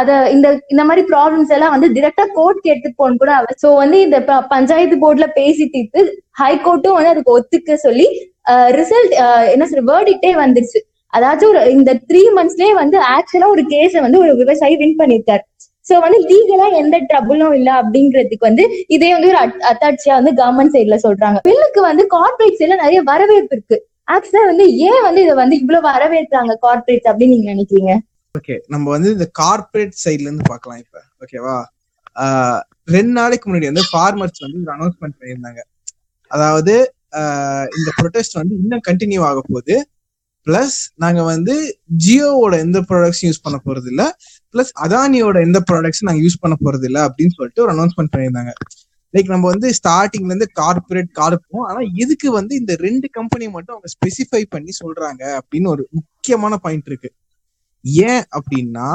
[0.00, 4.18] அத இந்த இந்த மாதிரி ப்ராப்ளம்ஸ் எல்லாம் வந்து டிரெக்டா கோர்ட் எடுத்துட்டு போன கூட சோ வந்து இந்த
[4.28, 6.02] ப- பஞ்சாயத்து போர்ட்ல பேசி தீர்த்து
[6.40, 8.06] ஹைகோர்ட்டும் வந்து அதுக்கு ஒத்துக்க சொல்லி
[8.78, 9.14] ரிசல்ட்
[9.54, 10.80] என்ன சொல்ற வேர்டிக்டே வந்துருச்சு.
[11.12, 15.44] அதாச்சும் ஒரு இந்த த்ரீ மந்த்ஸ்லயே வந்து ஆக்சுவலா ஒரு கேஸ வந்து ஒரு விவசாயி வின் பண்ணிருக்காரு.
[15.86, 20.96] சோ வந்து லீகலா எந்த ட்ரபுளும் இல்ல அப்படிங்கிறதுக்கு வந்து இதே வந்து ஒரு அத்தாட்சியா வந்து கவர்மெண்ட் சைட்ல
[21.06, 21.38] சொல்றாங்க.
[21.48, 23.78] பில்லுக்கு வந்து கார்பரேட் சைட்ல நிறைய வரவேற்பு இருக்கு.
[24.14, 27.92] ஆக்சுவலா வந்து ஏன் வந்து இதை வந்து இவ்வளவு வரவேற்றாங்க கார்பரேட் அப்படின்னு நீங்க நினைக்கிறீங்க?
[28.34, 30.98] ஓகே நம்ம வந்து இந்த கார்ப்பரேட் சைட்ல இருந்து பாக்கலாம் இப்ப.
[31.24, 31.56] ஓகேவா
[32.22, 32.60] ஆஹ்
[32.94, 35.60] ரெண்டு நாளைக்கு முன்னாடி வந்து ஃபார்மர்ஸ் வந்து ஒரு அனௌன்ஸ்மெண்ட் பண்ணியிருந்தாங்க.
[36.30, 36.74] அதாவது
[37.78, 39.76] இந்த ப்ரொடெஸ்ட் வந்து இன்னும் கண்டினியூ ஆக போகுது.
[40.46, 41.54] பிளஸ் நாங்க வந்து
[42.06, 44.04] ஜியோவோட எந்த ப்ராடக்ட்ஸும் யூஸ் பண்ண போறது இல்ல
[44.54, 48.52] பிளஸ் அதானியோட எந்த ப்ராடக்ட்ஸும் நாங்க யூஸ் பண்ண போறது இல்ல அப்படின்னு சொல்லிட்டு ஒரு அனௌன்ஸ்மெண்ட் பண்ணியிருந்தாங்க.
[49.14, 53.88] லைக் நம்ம வந்து ஸ்டார்டிங்ல இருந்து கார்பரேட் கார்ப்போம் ஆனா எதுக்கு வந்து இந்த ரெண்டு கம்பெனி மட்டும் அவங்க
[53.96, 57.10] ஸ்பெசிஃபை பண்ணி சொல்றாங்க அப்படின்னு ஒரு முக்கியமான பாயிண்ட் இருக்கு.
[57.84, 58.88] ஏன் அப்படின்னா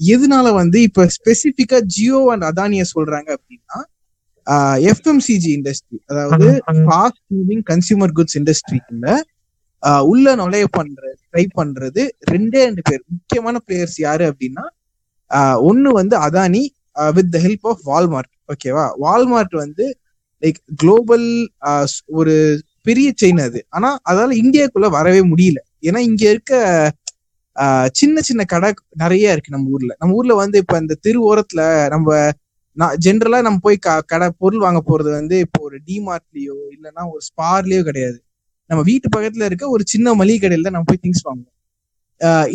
[0.00, 3.78] எதனால வந்து இப்ப ஸ்பெசிபிக்கா ஜியோ அண்ட் அதானிய சொல்றாங்க அப்படின்னா
[4.90, 6.48] எஃப்எம்சிஜி இண்டஸ்ட்ரி அதாவது
[6.88, 9.06] ஃபாஸ்ட் மூவிங் கன்சியூமர் குட்ஸ் இண்டஸ்ட்ரிக்குள்ள
[10.10, 12.02] உள்ள நுழைய பண்ற ட்ரை பண்றது
[12.32, 13.02] ரெண்டே ரெண்டு பேர்.
[13.14, 14.64] முக்கியமான பிளேயர்ஸ் யாரு அப்படின்னா
[15.68, 16.62] ஒண்ணு வந்து Adani
[17.16, 19.84] with the help of Walmart ஓகேவா வால்மார்ட் வந்து
[20.42, 21.26] லைக் குளோபல்
[22.18, 22.34] ஒரு
[22.86, 23.60] பெரிய செயின் அது.
[23.76, 25.58] ஆனா அதால இந்தியாக்குள்ள வரவே முடியல.
[25.88, 26.52] ஏன்னா இங்க இருக்க
[28.00, 28.68] சின்ன சின்ன கடை
[29.02, 29.92] நிறைய இருக்கு நம்ம ஊர்ல.
[29.98, 31.62] நம்ம ஊர்ல வந்து இப்ப இந்த தெரு ஓரத்துல
[31.94, 32.08] நம்ம
[32.76, 37.22] நான் ஜென்ரலா நம்ம போய் க- கடை பொருள் வாங்க போறது வந்து இப்போ ஒரு டிமார்ட்லயோ இல்லைன்னா ஒரு
[37.28, 38.18] ஸ்பார்லயோ கிடையாது.
[38.70, 41.48] நம்ம வீட்டு பக்கத்துல இருக்க ஒரு சின்ன மளிகை கடையில தான் நம்ம போய் திங்ஸ் வாங்குவோம்.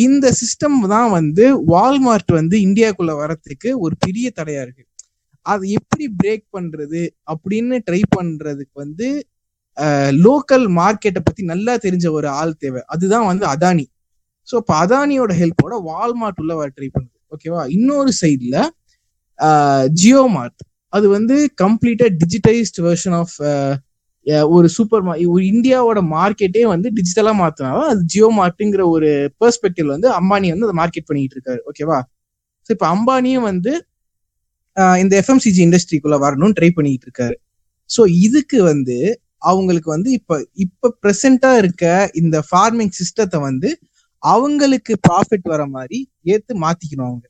[0.06, 4.84] இந்த சிஸ்டம் தான் வந்து வால்மார்ட் வந்து இந்தியாக்குள்ள வரத்துக்கு ஒரு பெரிய தடையா இருக்கு.
[5.46, 7.02] அது எப்படி பிரேக் பண்றது
[7.32, 9.08] அப்படின்னு ட்ரை பண்றதுக்கு வந்து
[10.26, 12.82] லோக்கல் மார்க்கெட்டை பத்தி நல்லா தெரிஞ்ச ஒரு ஆள் தேவை.
[12.88, 13.86] அதுதான் வந்து அதானி
[14.48, 18.58] ஸோ இப்போ அதானியோட ஹெல்ப்போட வால்மார்ட் உள்ள வர ட்ரை பண்ணுது ஓகேவா இன்னொரு சைட்ல
[20.02, 20.62] ஜியோ மார்ட்.
[20.94, 23.36] அது வந்து கம்ப்ளீட்டா டிஜிட்டைஸ்ட் வெர்ஷன் ஆஃப்
[24.56, 29.10] ஒரு சூப்பர் ஒரு இந்தியாவோட மார்க்கெட்டே வந்து டிஜிட்டலா மாத்தினாலும் அது ஜியோ மார்ட்டுங்கிற ஒரு
[29.42, 31.62] பெர்ஸ்பெக்டிவ்ல வந்து அம்பானி வந்து அதை மார்க்கெட் பண்ணிட்டு இருக்காரு.
[31.70, 32.00] ஓகேவா
[32.70, 33.74] ஸோ இப்போ அம்பானியும் வந்து
[35.04, 37.36] இந்த எஃப்எம்சிஜி இண்டஸ்ட்ரிக்குள்ள வரணும்னு ட்ரை பண்ணிட்டு இருக்காரு.
[37.90, 38.98] ஸோ இதுக்கு வந்து
[39.50, 41.86] அவங்களுக்கு வந்து இப்போ இப்போ ப்ரெசென்டா இருக்க
[42.22, 43.70] இந்த ஃபார்மிங் சிஸ்டத்தை வந்து
[44.24, 46.00] அவங்களுக்கு ப்ராஃபிட் வர மாதிரி
[46.34, 47.26] ஏத்து மாத்திக்கணும் அவங்க.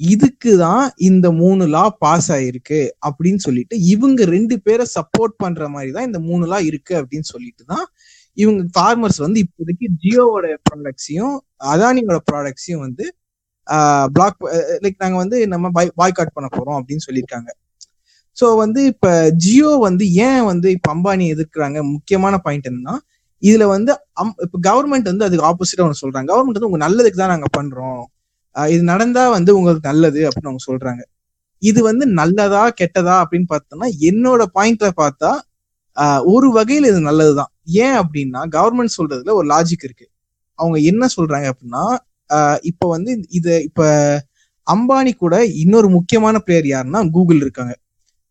[0.00, 5.90] இதுக்கு தான் இந்த மூணு லா பாஸ் ஆயிருக்கு அப்படின்னு சொல்லிட்டு இவங்க ரெண்டு பேரை சப்போர்ட் பண்ற மாதிரி
[5.92, 7.84] தான் இந்த மூணு லா இருக்கு அப்படின்னு சொல்லிட்டு தான்
[8.36, 11.34] இவங்க ஃபார்மர்ஸ் வந்து இப்போதைக்கு ஜியோவோட ப்ராடக்ட்ஸையும்
[11.72, 13.04] அதானியோட ப்ராடக்ட்ஸையும் வந்து
[14.12, 14.38] பிளாக்
[14.84, 17.50] லைக் நாங்க வந்து நம்ம பாய் பாய்காட் பண்ண போறோம் அப்படின்னு சொல்லியிருக்காங்க.
[18.36, 21.78] ஸோ வந்து இப்ப ஜியோ வந்து ஏன் வந்து இப்ப அம்பானி எதிர்க்கிறாங்க?
[21.94, 22.94] முக்கியமான பாயிண்ட் என்னன்னா
[23.42, 26.28] இதுல வந்து அம்- இப்ப கவர்மெண்ட் வந்து அதுக்கு ஆப்போசிட்டா ஒன்று சொல்றாங்க.
[26.32, 28.02] கவர்மெண்ட் வந்து உங்க நல்லதுக்கு தான் நாங்க பண்றோம்.
[28.56, 31.02] இது நடந்தா வந்து உங்களுக்கு நல்லது அப்படின்னு அவங்க சொல்றாங்க.
[31.62, 35.30] இது வந்து நல்லதா கெட்டதா அப்படின்னு பார்த்தோம்னா என்னோட பாயிண்ட்ல பார்த்தா
[36.34, 37.50] ஒரு வகையில் இது நல்லதுதான்.
[37.84, 40.06] ஏன் அப்படின்னா கவர்மெண்ட் சொல்றதுல ஒரு லாஜிக் இருக்கு.
[40.58, 41.84] அவங்க என்ன சொல்றாங்க அப்படின்னா
[42.30, 42.38] இப்போ
[42.70, 43.82] இப்ப வந்து இது இப்ப
[44.66, 47.72] அம்பானி கூட இன்னொரு முக்கியமான பிளேயர் யாருன்னா கூகுள் இருக்காங்க.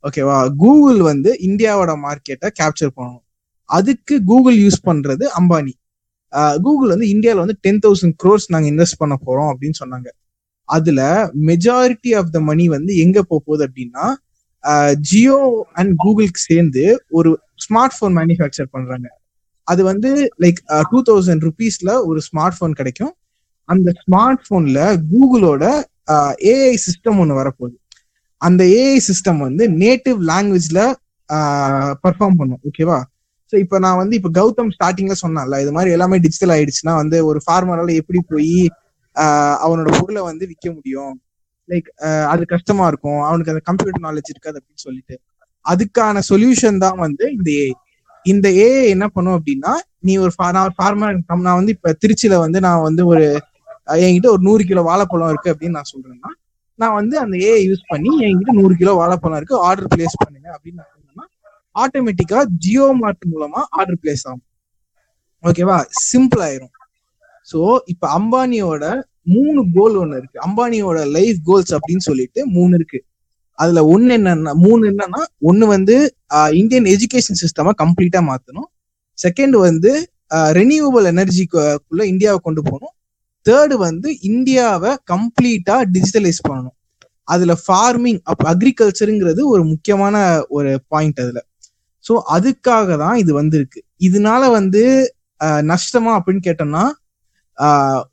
[0.04, 3.26] ஓகேவா கூகுள் வந்து இந்தியாவோட மார்க்கெட்டை கேப்சர் பண்ணணும்.
[3.70, 5.74] அதுக்கு கூகுள் யூஸ் பண்றது அம்பானி.
[6.66, 10.10] கூகுள் வந்து இந்தியாவில் வந்து டென் தௌசண்ட் க்ரோர்ஸ் நாங்கள் இன்வெஸ்ட் பண்ண போறோம் அப்படின்னு சொன்னாங்க.
[10.70, 11.02] அதுல
[11.50, 14.06] மெஜாரிட்டி ஆஃப் த மணி வந்து எங்க போக போகுது அப்படின்னா
[15.10, 15.40] ஜியோ
[15.80, 16.84] அண்ட் கூகுளுக்கு சேர்ந்து
[17.18, 17.30] ஒரு
[17.66, 19.08] ஸ்மார்ட் போன் மேனுஃபேக்சர் பண்றாங்க.
[19.68, 20.10] அது வந்து
[20.44, 20.60] லைக்
[20.92, 23.14] டூ தௌசண்ட் ருபீஸ்ல ஒரு ஸ்மார்ட் போன் கிடைக்கும்.
[23.70, 24.80] அந்த ஸ்மார்ட் போன்ல
[25.12, 25.64] கூகுளோட
[26.54, 27.76] ஏஐ சிஸ்டம் ஒன்று வரப்போகுது.
[28.42, 30.82] அந்த ஏஐ சிஸ்டம் வந்து நேட்டிவ் லாங்குவேஜ்ல
[32.04, 32.62] பர்ஃபார்ம் பண்ணும்.
[32.68, 33.00] ஓகேவா
[33.54, 37.40] ஸோ இப்போ நான் வந்து இப்போ கௌதம் ஸ்டார்டிங்ல சொன்னான்ல இது மாதிரி எல்லாமே டிஜிட்டல் ஆயிடுச்சுன்னா வந்து ஒரு
[37.46, 38.54] ஃபார்மரால எப்படி போய்
[39.66, 41.14] அவனோட பொருளை வந்து விற்க முடியும்?
[41.70, 41.88] லைக்
[42.32, 43.22] அது கஷ்டமா இருக்கும்.
[43.28, 45.16] அவனுக்கு அந்த கம்ப்யூட்டர் நாலேஜ் இருக்காது அப்படின்னு சொல்லிட்டு.
[45.66, 47.66] அதுக்கான சொல்யூஷன் தான் வந்து இந்த ஏ
[48.26, 49.74] இந்த ஏஐ என்ன பண்ணும் அப்படின்னா
[50.08, 53.26] நீ ஒரு நான் ஃபார்மர் நான் வந்து இப்ப திருச்சியில வந்து நான் வந்து ஒரு
[54.06, 56.32] என்கிட்ட ஒரு நூறு கிலோ வாழைப்பழம் இருக்கு அப்படின்னு நான் சொல்றேன்னா
[56.80, 60.80] நான் வந்து அந்த ஏஐ யூஸ் பண்ணி என்கிட்ட நூறு கிலோ வாழைப்பழம் இருக்கு ஆர்டர் பிளேஸ் பண்ணுங்க அப்படின்னு
[60.82, 60.94] நான்
[61.76, 64.46] ஆட்டோமேட்டிக்கா ஜியோ மார்ட் மூலமா ஆர்டர் பிளேஸ் ஆகும்.
[65.44, 65.78] ஓகேவா
[66.10, 66.74] சிம்பிள் ஆயிரும்.
[67.52, 67.60] ஸோ
[67.92, 68.84] இப்ப அம்பானியோட
[69.36, 70.38] மூணு கோல் ஒன்று இருக்கு.
[70.48, 73.00] அம்பானியோட லைஃப் கோல்ஸ் அப்படின்னு சொல்லிட்டு மூணு இருக்கு.
[73.58, 75.96] அதுல ஒன்னு என்னன்னா மூணு என்னன்னா ஒன்னு வந்து
[76.60, 78.70] இந்தியன் எஜுகேஷன் சிஸ்டமா கம்ப்ளீட்டா மாத்தணும்.
[79.18, 79.92] செகண்ட் வந்து
[80.60, 82.96] ரெனியூவபிள் எனர்ஜிக்குள்ள இந்தியாவை கொண்டு போகணும்.
[83.46, 86.76] தேர்டு வந்து இந்தியாவை கம்ப்ளீட்டா டிஜிட்டலைஸ் பண்ணணும்.
[87.34, 90.16] அதுல ஃபார்மிங் அப் அக்ரிகல்ச்சருங்கிறது ஒரு முக்கியமான
[90.58, 91.40] ஒரு பாயிண்ட் அதுல.
[92.10, 93.80] ஸோ அதுக்காக தான் இது வந்திருக்கு.
[94.08, 94.84] இதனால வந்து
[95.72, 96.84] நஷ்டமா அப்படின்னு கேட்டோம்னா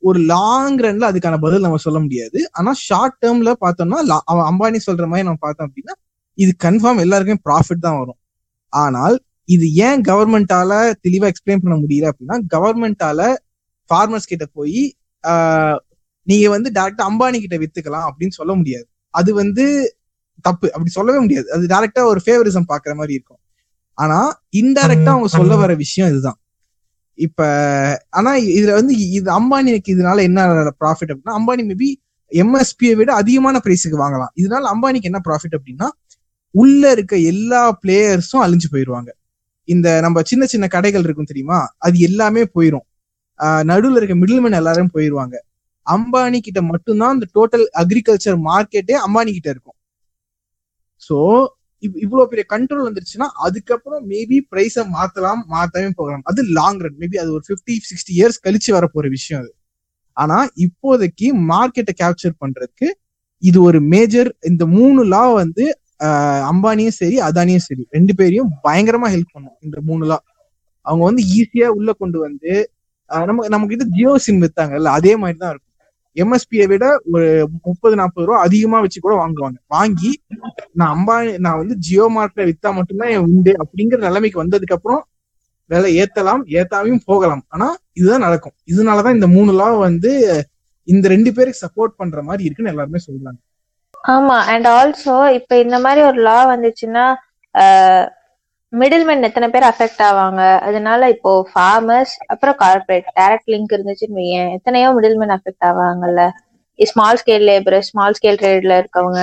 [0.08, 2.38] ஒரு லாங் ரன்ல அதுக்கான பதில் நம்ம சொல்ல முடியாது.
[2.58, 3.98] ஆனா ஷார்ட் டேர்ம்ல பார்த்தோம்னா
[4.32, 5.94] அவன் அம்பானி சொல்ற மாதிரி நம்ம பார்த்தோம் அப்படின்னா
[6.38, 8.18] இது கன்ஃபார்ம் எல்லாருக்குமே ப்ராஃபிட் தான் வரும்.
[8.72, 9.16] ஆனால்
[9.48, 10.72] இது ஏன் கவர்மெண்டால
[11.06, 13.20] தெளிவா எக்ஸ்பிளைன் பண்ண முடியல அப்படின்னா கவர்மெண்டால
[13.90, 14.80] ஃபார்மர்ஸ் கிட்ட போய்
[16.26, 18.86] நீங்க வந்து டேரக்டா அம்பானி கிட்ட வித்துக்கலாம் அப்படின்னு சொல்ல முடியாது.
[19.14, 19.64] அது வந்து
[20.46, 20.66] தப்பு.
[20.74, 21.46] அப்படி சொல்லவே முடியாது.
[21.56, 23.40] அது டேரக்டா ஒரு ஃபேவரிசம் பாக்குற மாதிரி இருக்கும்.
[23.98, 24.18] ஆனா
[24.60, 26.38] இன்டைரக்டா அவங்க சொல்ல வர விஷயம் இதுதான்.
[27.18, 27.40] இப்ப
[28.18, 30.40] ஆனா இதுல வந்து இது அம்பானிக்கு இதனால என்ன
[30.82, 31.88] ப்ராஃபிட் அப்படின்னா அம்பானி மேபி
[32.32, 34.32] எம்எஸ்பியை விட அதிகமான பிரைஸுக்கு வாங்கலாம்.
[34.40, 35.88] இதனால அம்பானிக்கு என்ன ப்ராஃபிட் அப்படின்னா
[36.54, 39.10] உள்ள இருக்க எல்லா பிளேயர்ஸும் அழிஞ்சு போயிருவாங்க.
[39.68, 41.58] இந்த நம்ம சின்ன சின்ன கடைகள் இருக்கும் தெரியுமா?
[41.86, 42.86] அது எல்லாமே போயிரும்.
[43.70, 45.34] நடுவில் இருக்க மிடில்மேன் எல்லாரும் போயிருவாங்க.
[45.86, 49.76] அம்பானி கிட்ட மட்டும்தான் இந்த டோட்டல் அக்ரிகல்ச்சர் மார்க்கெட்டே அம்பானி கிட்ட இருக்கும்.
[51.06, 51.18] சோ
[51.82, 56.24] இவ்வளவு பெரிய கண்ட்ரோல் வந்துருச்சுன்னா அதுக்கப்புறம் மேபி பிரைஸ மாத்தலாம் மாத்தவே போகலாம்.
[56.30, 59.50] அது லாங் ரன் மேபி அது ஒரு 50 சிக்ஸ்டி இயர்ஸ் கழிச்சு வர போற விஷயம் அது.
[60.16, 62.88] ஆனா இப்போதைக்கு மார்க்கெட்டை கேப்சர் பண்றதுக்கு
[63.42, 65.64] இது ஒரு மேஜர் இந்த மூணு லா வந்து
[66.06, 70.18] ஆஹ், அம்பானியும் சரி அதானியும் சரி ரெண்டு பேரையும் பயங்கரமா ஹெல்ப் பண்ணும் இந்த மூணு லா
[70.86, 72.52] அவங்க வந்து ஈஸியா உள்ள கொண்டு வந்து
[73.10, 75.65] நம்ம நம்ம நமக்கு ஜியோ சிம் வித்தாங்கல்ல அதே மாதிரி தான் இருக்கும்.
[76.22, 77.26] எம்எஸ்பியை விட ஒரு
[77.64, 79.58] முப்பது நாற்பது ரூபா அதிகமா வச்சு கூட வாங்குவாங்க.
[79.66, 80.10] வாங்கி
[80.72, 85.02] நான் அம்பானி நான் வந்து ஜியோ மார்ட்ல வித்தா மட்டும்தான் உண்டு அப்படிங்கிற நிலைமைக்கு வந்ததுக்கு அப்புறம்
[85.70, 87.44] விலை ஏத்தலாம் ஏத்தாமையும் போகலாம்.
[87.48, 88.56] ஆனா இதுதான் நடக்கும்.
[88.72, 90.12] இதனாலதான் இந்த மூணு லா வந்து
[90.88, 93.38] இந்த ரெண்டு பேருக்கு சப்போர்ட் பண்ற மாதிரி இருக்குன்னு எல்லாருமே சொல்றாங்க.
[94.08, 97.06] ஆமா அண்ட் ஆல்சோ இப்ப இந்த மாதிரி ஒரு லா வந்துச்சுன்னா
[98.72, 100.42] மிடில்மேன் எத்தனை பேர் அஃபெக்ட் ஆவாங்க?
[100.68, 104.50] அதனால இப்போ ஃபார்மர்ஸ் அப்புறம் கார்பரேட் டைரக்ட் லிங்க் இருந்துச்சுன்னு வையேன்.
[104.56, 106.22] எத்தனையோ middleman affect ஆவாங்கல்ல?
[106.78, 109.20] Small scale labour small scale ட்ரேட்ல இருக்கவங்க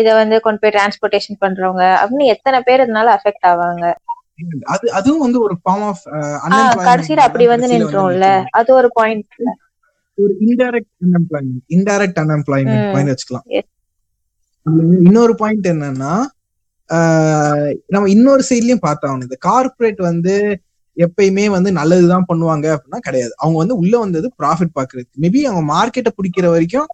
[0.00, 3.84] இத வந்து கொண்டு போய் டிரான்ஸ்போர்ட்டேஷன் பண்றவங்க அப்படின்னு எத்தனை பேர் இதனால அஃபெக்ட் ஆவாங்க?
[4.72, 6.02] அது அதுவும் வந்து ஒரு ஃபார்ம் ஆஃப்
[6.88, 8.28] கடைசியில அப்படி வந்து நின்றோம்ல?
[8.60, 9.36] அது ஒரு பாயிண்ட்
[10.18, 12.88] ஒரு indirect unemployment indirect unemployment.
[12.94, 13.46] Point வச்சுக்கலாம்.
[15.08, 16.14] இன்னொரு பாயிண்ட் என்னன்னா
[17.94, 20.34] நம்ம இன்னொரு சைட்லயும் பார்த்தோம் இந்த கார்ப்பரேட் வந்து
[20.96, 23.32] எப்பயுமே வந்து நல்லதுதான் பண்ணுவாங்க அப்படின்னா கிடையாது.
[23.42, 26.88] அவங்க வந்து உள்ள வந்தது ப்ராஃபிட் பாக்குறது மேபி அவங்க மார்க்கெட்டை பிடிக்கிற வரைக்கும்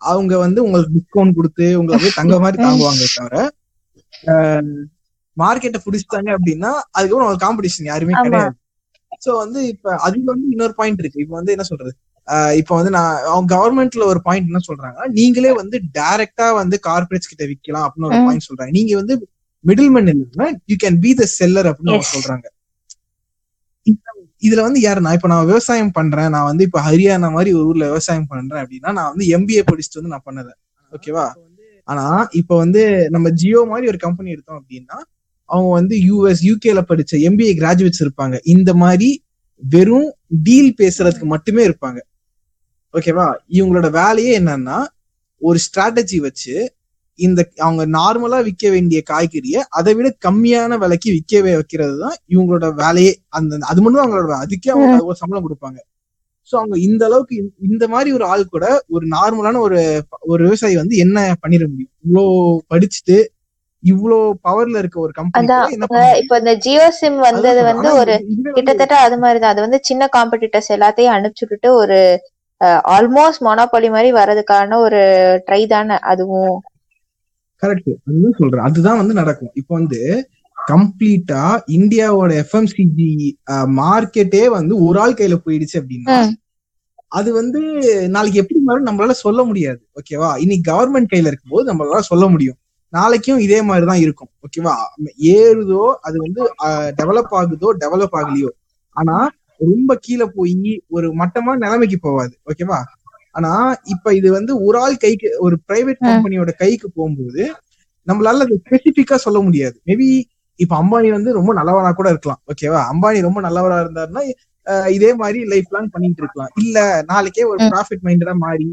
[0.00, 3.36] அவங்க வந்து உங்களுக்கு டிஸ்கவுண்ட் கொடுத்து உங்களை தங்க மாதிரி தாங்குவாங்க தவிர
[5.36, 8.14] மார்க்கெட்டை பிடிச்சிட்டாங்க அப்படின்னா அதுக்கப்புறம் அவங்க காம்படிஷன் யாருமே.
[8.24, 8.54] கிடையாது.
[9.24, 11.22] சோ வந்து இப்ப அதுல வந்து இன்னொரு பாயிண்ட் இருக்கு.
[11.24, 11.92] இப்ப வந்து என்ன சொல்றது?
[12.60, 17.44] இப்ப வந்து நான் அவங்க கவர்மெண்ட்ல ஒரு பாயிண்ட் என்ன சொல்றாங்க நீங்களே வந்து டைரக்டா வந்து கார்பரேட்ஸ் கிட்ட
[17.44, 18.20] விக்கலாம் அப்படின்னு ஒரு.
[18.26, 18.72] பாயிண்ட் சொல்றாங்க.
[18.78, 19.16] நீங்க வந்து
[19.64, 22.08] மிடில் மேன் இல்லைன்னா you can be the seller அப்படின்னு அவங்க.
[22.14, 22.46] சொல்றாங்க.
[24.42, 27.86] இதுல வந்து யாரு நான் இப்ப நான் விவசாயம் பண்றேன் நான் வந்து இப்ப ஹரியானா மாதிரி ஒரு ஊர்ல
[27.88, 30.50] விவசாயம் பண்றேன் அப்படின்னா நான் வந்து எம்பிஏ படிச்சுட்டு வந்து நான் பண்ணல.
[30.92, 31.26] ஓகேவா
[31.88, 32.04] ஆனா
[32.40, 34.98] இப்ப வந்து நம்ம ஜியோ மாதிரி ஒரு கம்பெனி எடுத்தோம் அப்படின்னா
[35.48, 38.36] அவங்க வந்து யூஎஸ் யூகேல படிச்ச எம்பிஏ கிராஜுவேட்ஸ் இருப்பாங்க.
[38.54, 39.08] இந்த மாதிரி
[39.62, 40.08] வெறும்
[40.44, 41.98] டீல் பேசுறதுக்கு மட்டுமே இருப்பாங்க.
[42.94, 44.78] ஓகேவா இவங்களோட வேலையே என்னன்னா
[45.42, 46.54] ஒரு ஸ்ட்ராட்டஜி வச்சு
[47.16, 53.16] இந்த அவங்க நார்மலா விற்க வேண்டிய காய்கறியை அதை விட கம்மியான விலைக்கு விற்கவே வைக்கிறது தான் இவங்களோட வேலையே.
[53.28, 54.44] அந்த அது மட்டும் தான் அவங்களோட.
[54.44, 55.78] அதுக்கே அவங்க ஒரு சம்பளம் கொடுப்பாங்க.
[56.52, 60.96] சோ அவங்க இந்த அளவுக்கு இந்த- மாதிரி ஒரு ஆள் கூட ஒரு நார்மலான ஒரு ஒரு விவசாயி வந்து
[60.96, 61.90] என்ன பண்ணிட முடியும்?
[62.04, 62.24] இவ்வளோ
[62.74, 63.24] படிச்சுட்டு
[63.84, 65.46] இவ்வளோ பவர்ல இருக்க ஒரு கம்பெனி
[66.16, 68.14] இப்ப- இந்த ஜியோ சிம் வந்தது வந்து ஒரு
[68.52, 69.50] கிட்டத்தட்ட அது மாதிரிதான்.
[69.50, 72.20] அது வந்து சின்ன காம்படிட்டர்ஸ் எல்லாத்தையும் அனுப்பிச்சுட்டு ஒரு
[72.64, 74.96] ஆல்மோஸ்ட் மொனோபாலி மாதிரி வர்றதுக்கான ஒரு
[75.46, 75.94] ட்ரை தானே.
[75.98, 76.60] அதுவும்
[77.62, 78.64] கரெக்ட் அதுதான் சொல்றேன்.
[78.68, 79.52] அதுதான் வந்து நடக்கும்.
[79.60, 80.00] இப்போ வந்து
[80.58, 81.42] கம்ப்ளீட்டா
[81.78, 83.10] இந்தியாவோட எஃப்எம்சிஜி
[83.80, 86.16] மார்க்கெட்டே வந்து ஒரு ஆள் கையில போயிடுச்சு அப்படின்னா.
[87.12, 87.60] அது வந்து
[88.14, 89.80] நாளைக்கு எப்படி மாறும் நம்மளால சொல்ல முடியாது.
[89.98, 92.58] ஓகேவா இன்னைக்கு கவர்மெண்ட் கையில இருக்கும்போது நம்மளால சொல்ல முடியும்.
[92.92, 94.74] நாளைக்கும் இதே மாதிரி தான் இருக்கும் ஓகேவா
[95.36, 96.40] ஏறுதோ அது வந்து
[97.00, 98.50] டெவலப் ஆகுதோ டெவலப் ஆகலையோ.
[98.96, 99.16] ஆனா
[99.60, 100.54] ரொம்ப கீழே போய்
[100.88, 102.34] ஒரு மட்டமான நிலைமைக்கு போகாது.
[102.50, 102.78] ஓகேவா
[103.34, 103.50] ஆனா
[103.94, 106.00] இப்ப இது வந்து ஒரு ஆள் கைக்கு ஒரு பிரைவேட்.
[106.02, 107.42] கம்பெனியோட கைக்கு போகும்போது
[108.06, 109.76] நம்மளால அது ஸ்பெசிபிக்கா சொல்ல முடியாது.
[109.86, 110.08] மேபி
[110.60, 112.40] இப்ப அம்பானி வந்து ரொம்ப நல்லவனா கூட இருக்கலாம்.
[112.52, 114.22] ஓகேவா அம்பானி ரொம்ப நல்லவரா இருந்தாருன்னா
[114.90, 116.52] இதே மாதிரி லைஃப் லாங் பண்ணிட்டு இருக்கலாம்.
[116.62, 117.60] இல்ல நாளைக்கே ஒரு.
[117.70, 118.68] ப்ராஃபிட் மைண்டடா மாறி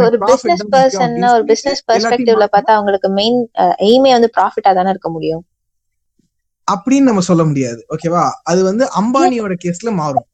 [0.00, 2.46] ஒரு பிசினஸ் அப்படின்னு ஒரு பிசினஸ் பெர்ஸ்பெக்டிவ்ல.
[2.54, 3.38] பார்த்தா அவங்களுக்கு மெயின்
[3.88, 5.42] எய்மே வந்து ப்ராஃபிட்டா தானே இருக்க முடியும்.
[6.68, 7.80] அப்படின்னு நம்ம சொல்ல முடியாது.
[7.94, 10.26] ஓகேவா அது வந்து அம்பானியோட கேஸ்ல மாறும்.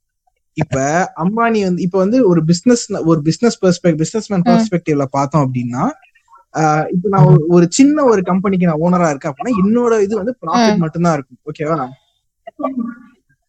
[0.58, 4.42] இப்ப அம்பானி வந்து இப்ப வந்து ஒரு பிசினஸ் ஒரு பிசினஸ் பெர்ஸ்பெக்ட் பிசினஸ் மேன்.
[4.42, 5.90] பெர்ஸ்பெக்டிவ்ல பார்த்தோம் அப்படின்னா
[6.92, 10.76] இப்ப நான் ஒரு- சின்ன ஒரு கம்பெனிக்கு நான் ஓனரா இருக்கேன் அப்படின்னா என்னோட இது வந்து ப்ராஃபிட்.
[10.76, 11.38] மட்டும்தான் இருக்கும்.
[11.44, 11.88] ஓகேவா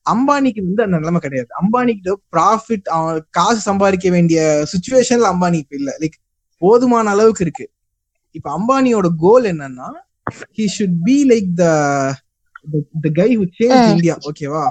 [0.10, 1.48] அம்பானிக்கு வந்து அந்த நிலைமை கிடையாது.
[1.62, 5.98] அம்பானிக்கு ப்ராஃபிட் காசு சம்பாதிக்க வேண்டிய சுச்சுவேஷன்ல அம்பானி இப்ப இல்ல.
[6.00, 6.18] லைக்
[6.58, 7.72] போதுமான அளவுக்கு இருக்கு.
[8.32, 9.92] இப்ப அம்பானியோட கோல் என்னன்னா
[10.58, 11.64] he should be like the
[13.02, 13.90] the guy who change.
[13.90, 14.66] India ஓகேவா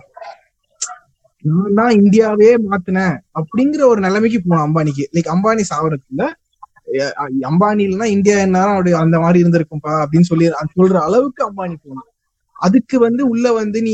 [1.45, 5.05] நான் தான் இந்தியாவே மாத்தினேன் அப்படிங்கிற ஒரு நிலைமைக்கு போகணும் அம்பானிக்கு.
[5.15, 5.65] லைக் அம்பானி
[6.97, 7.15] அஹ்
[7.49, 10.47] அம்பானி இல்லைன்னா இந்தியா என்ன அப்படி அந்த மாதிரி இருந்திருக்கும்பா அப்படின்னு சொல்லி
[10.79, 12.07] சொல்ற அளவுக்கு அம்பானி போகணும்
[12.57, 13.93] அதுக்கு வந்து உள்ள வந்து நீ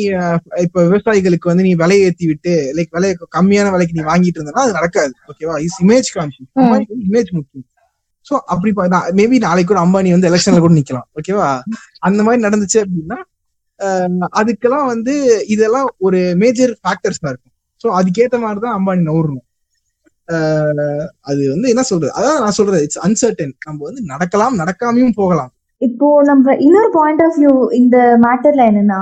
[0.64, 4.72] இப்ப விவசாயிகளுக்கு வந்து நீ விலையை ஏத்தி விட்டு லைக் விலையை கம்மியான விலைக்கு நீ வாங்கிட்டு இருந்தனா அது
[4.72, 5.12] நடக்காது.
[5.30, 6.50] ஓகேவா இஸ் இமேஜ் கான்சியஸ்
[7.08, 7.66] இமேஜ் முக்கியம்.
[8.26, 8.72] சோ அப்படி
[9.20, 11.08] மேபி நாளைக்கு கூட அம்பானி வந்து எலெக்ஷன்ல கூட நிக்கலாம்.
[11.18, 11.48] ஓகேவா
[11.98, 13.18] அந்த மாதிரி நடந்துச்சு அப்படின்னா
[14.40, 15.14] அதுக்கெல்லாம் வந்து
[15.54, 17.54] இதெல்லாம் ஒரு மேஜர் ஃபேக்டர்ஸ் தான் இருக்கும்.
[17.84, 19.46] ஸோ அதுக்கேற்ற மாதிரி தான் அம்பானி நவுறணும்
[21.30, 22.12] அது வந்து என்ன சொல்றது?
[22.18, 25.50] அதான் நான் சொல்றது இட்ஸ் அன்சர்டன் நம்ம வந்து நடக்கலாம் நடக்காமையும் போகலாம்.
[25.80, 29.00] இப்போ நம்ம இன்னொரு பாயிண்ட் ஆஃப் வியூ இந்த மேட்டர்ல என்னன்னா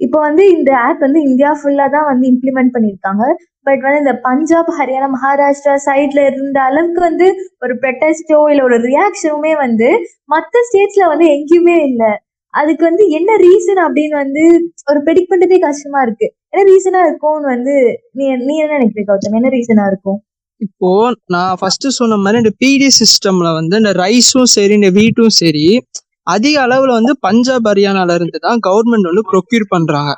[0.00, 3.24] இப்போ வந்து இந்த ஆப் வந்து இந்தியா ஃபுல்லா தான் வந்து இம்ப்ளிமெண்ட் பண்ணிருக்காங்க
[3.66, 7.26] பட் வந்து இந்த பஞ்சாப் ஹரியானா மகாராஷ்டிரா சைட்ல இருந்த அளவுக்கு வந்து
[7.64, 9.88] ஒரு ப்ரொட்டஸ்டோ இல்ல ஒரு ரியாக்ஷனுமே வந்து
[10.34, 12.12] மற்ற ஸ்டேட்ஸ்ல வந்து எங்கேயுமே இல்லை.
[12.60, 14.42] அதுக்கு வந்து என்ன ரீசன் அப்படின்னு வந்து
[14.90, 16.26] ஒரு ப்ரெடிக்ட் பண்றதே கஷ்டமா இருக்கு.
[16.52, 17.74] என்ன ரீசனா இருக்கும்னு வந்து
[18.18, 19.36] நீ நீ என்ன நினைக்கிற கௌதம்?
[19.38, 20.18] என்ன ரீசனா இருக்கும்?
[20.60, 20.90] இப்போ
[21.34, 25.66] நான் ஃபர்ஸ்ட் சொன்ன மாதிரி இந்த பிடி சிஸ்டம்ல வந்து இந்த ரைஸும் சரி இந்த வீட்டும் சரி
[26.26, 30.10] அதிக அளவுல வந்து பஞ்சாப் ஹரியானால இருந்து தான் கவர்மெண்ட் வந்து ப்ரொக்யூர் பண்றாங்க.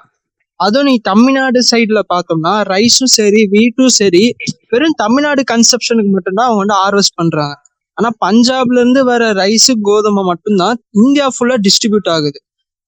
[0.61, 4.25] அதுவும் நீ தமிழ்நாடு சைட்ல பார்த்தோம்னா ரைஸும் சரி வீட்டும் சரி
[4.73, 7.55] வெறும் தமிழ்நாடு கன்சப்ஷனுக்கு மட்டும்தான் அவங்க வந்து ஹார்வெஸ்ட் பண்றாங்க.
[8.01, 12.39] ஆனா பஞ்சாப்ல இருந்து வர ரைஸ் கோதுமை மட்டும்தான் இந்தியா ஃபுல்லா டிஸ்ட்ரிபியூட் ஆகுது.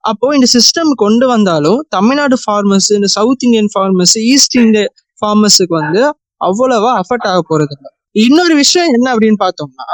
[0.04, 4.84] அப்போ இந்த சிஸ்டம் கொண்டு வந்தாலும் தமிழ்நாடு ஃபார்மர்ஸ் இந்த south Indian farmers east India
[5.22, 6.02] ஃபார்மர்ஸுக்கு வந்து
[6.44, 7.88] அவ்வளவா அஃபெக்ட் ஆக போறது இல்ல.
[8.18, 9.88] இன்னொரு விஷயம் என்ன அப்படின்னு பார்த்தோம்னா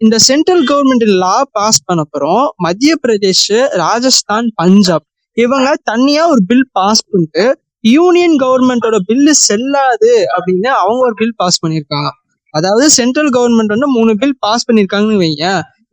[0.00, 3.48] இந்த சென்ட்ரல் கவர்மெண்ட் லா பாஸ் பண்ண அப்புறம் மத்திய பிரதேஷ்
[3.82, 7.44] ராஜஸ்தான் பஞ்சாப் இவங்க தனியா ஒரு பில் பாஸ் பண்ணிட்டு
[7.84, 12.10] யூனியன் கவர்மெண்டோட பில்லு செல்லாது அப்படின்னு அவங்க ஒரு பில் பாஸ் பண்ணியிருக்காங்க.
[12.54, 15.46] அதாவது சென்ட்ரல் கவர்மெண்ட் வந்து மூணு பில் பாஸ் பண்ணியிருக்காங்கன்னு வைங்க.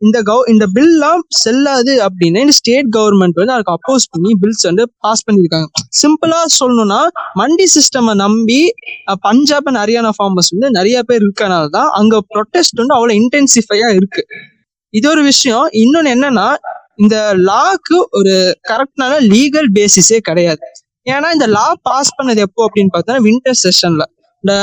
[0.06, 4.84] இந்த கவ் இந்த பில்லாம் செல்லாது அப்படின்னு இந்த ஸ்டேட் கவர்மெண்ட் வந்து அதுக்கு அப்போஸ் பண்ணி பில்ஸ் வந்து
[5.04, 5.66] பாஸ் பண்ணியிருக்காங்க
[6.00, 7.00] சிம்பிளா சொல்லணும்னா
[7.40, 8.60] மண்டி சிஸ்டமை நம்பி
[9.26, 14.24] பஞ்சாப் அண்ட் ஹரியானா ஃபார்மர்ஸ் வந்து நிறைய பேர் இருக்கனால தான் அங்க ப்ரொட்டஸ்ட் வந்து அவ்வளவு இன்டென்சிஃபையா இருக்கு.
[14.94, 15.66] இது ஒரு விஷயம்.
[15.82, 16.48] இன்னொன்னு என்னன்னா
[17.02, 17.16] இந்த
[17.50, 18.34] லாக்கு ஒரு
[18.70, 20.64] கரெக்டான லீகல் பேசிஸே கிடையாது.
[21.06, 24.04] ஏன்னா இந்த லா பாஸ் பண்ணது எப்போ அப்படின்னு பார்த்தோன்னா வின்டர் செஷன்ல
[24.44, 24.54] இந்த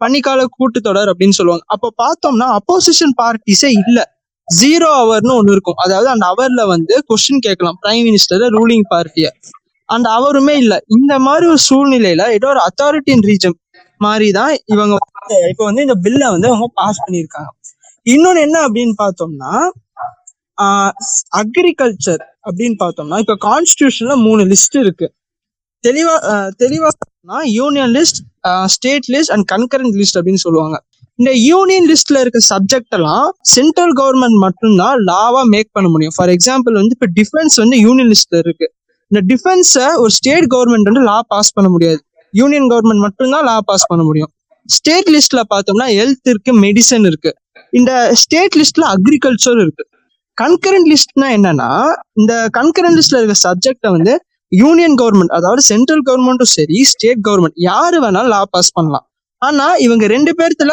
[0.00, 1.64] பன்னிக்கால கூட்டத்தொடர் அப்படின்னு சொல்லுவாங்க.
[1.74, 3.98] அப்போ பார்த்தோம்னா அப்போசிஷன் பார்ட்டிஸே இல்ல.
[4.48, 5.78] ஜீரோ அவர்னு ஒன்று இருக்கும்.
[5.84, 7.78] அதாவது அந்த அவர்ல வந்து கொஸ்டின் கேட்கலாம்.
[7.84, 9.28] பிரைம் மினிஸ்டர் ரூலிங் பார்ட்டிய
[9.88, 10.74] அந்த அவருமே இல்ல.
[10.96, 13.56] இந்த மாதிரி ஒரு சூழ்நிலையில ஏதோ ஒரு அத்தாரிட்டின் ரீஜன்
[14.00, 17.50] மாதிரி தான் இவங்க வந்து இப்போ வந்து இந்த பில்ல வந்து அவங்க பாஸ் பண்ணியிருக்காங்க.
[18.06, 19.52] இன்னொன்னு என்ன அப்படின்னு பார்த்தோம்னா
[21.40, 25.06] அக்ரிகல்ச்சர் அப்படின்னு பார்த்தோம்னா இப்போ கான்ஸ்டியூஷன்ல மூணு லிஸ்ட் இருக்கு.
[25.84, 26.14] தெளிவா
[26.62, 26.90] தெளிவா
[27.26, 28.18] பார்த்தோம்னா union list
[28.74, 30.76] state list and concurrent list அப்படின்னு சொல்லுவாங்க.
[31.20, 36.14] இந்த யூனியன் லிஸ்ட்ல இருக்க சப்ஜெக்ட் எல்லாம் சென்ட்ரல் கவர்மெண்ட் மட்டும்தான் லாவா மேக் பண்ண முடியும்.
[36.16, 38.66] ஃபார் எக்ஸாம்பிள் வந்து இப்போ டிஃபென்ஸ் வந்து யூனியன் லிஸ்ட்ல இருக்கு.
[39.10, 42.00] இந்த டிஃபென்ஸை ஒரு ஸ்டேட் கவர்மெண்ட் வந்து லா பாஸ் பண்ண முடியாது.
[42.40, 44.30] யூனியன் கவர்மெண்ட் மட்டும்தான் லா பாஸ் பண்ண முடியும்.
[44.76, 47.30] ஸ்டேட் லிஸ்ட்ல பார்த்தோம்னா ஹெல்த் இருக்கு மெடிசன் இருக்கு.
[47.78, 49.84] இந்த ஸ்டேட் லிஸ்ட்ல அக்ரிகல்ச்சர் இருக்கு.
[50.38, 51.68] கன்கரண்ட் லிஸ்ட்னா என்னன்னா
[52.20, 54.14] இந்த கன்கரண்ட் லிஸ்ட்ல இருக்க சப்ஜெக்டை வந்து
[54.52, 59.06] யூனியன் கவர்மெண்ட் அதாவது சென்ட்ரல் கவர்மெண்ட்டும் சரி ஸ்டேட் கவர்மெண்ட் யாரு வேணாலும் லா பாஸ் பண்ணலாம்.
[59.42, 60.72] ஆனா இவங்க ரெண்டு பேர்த்துல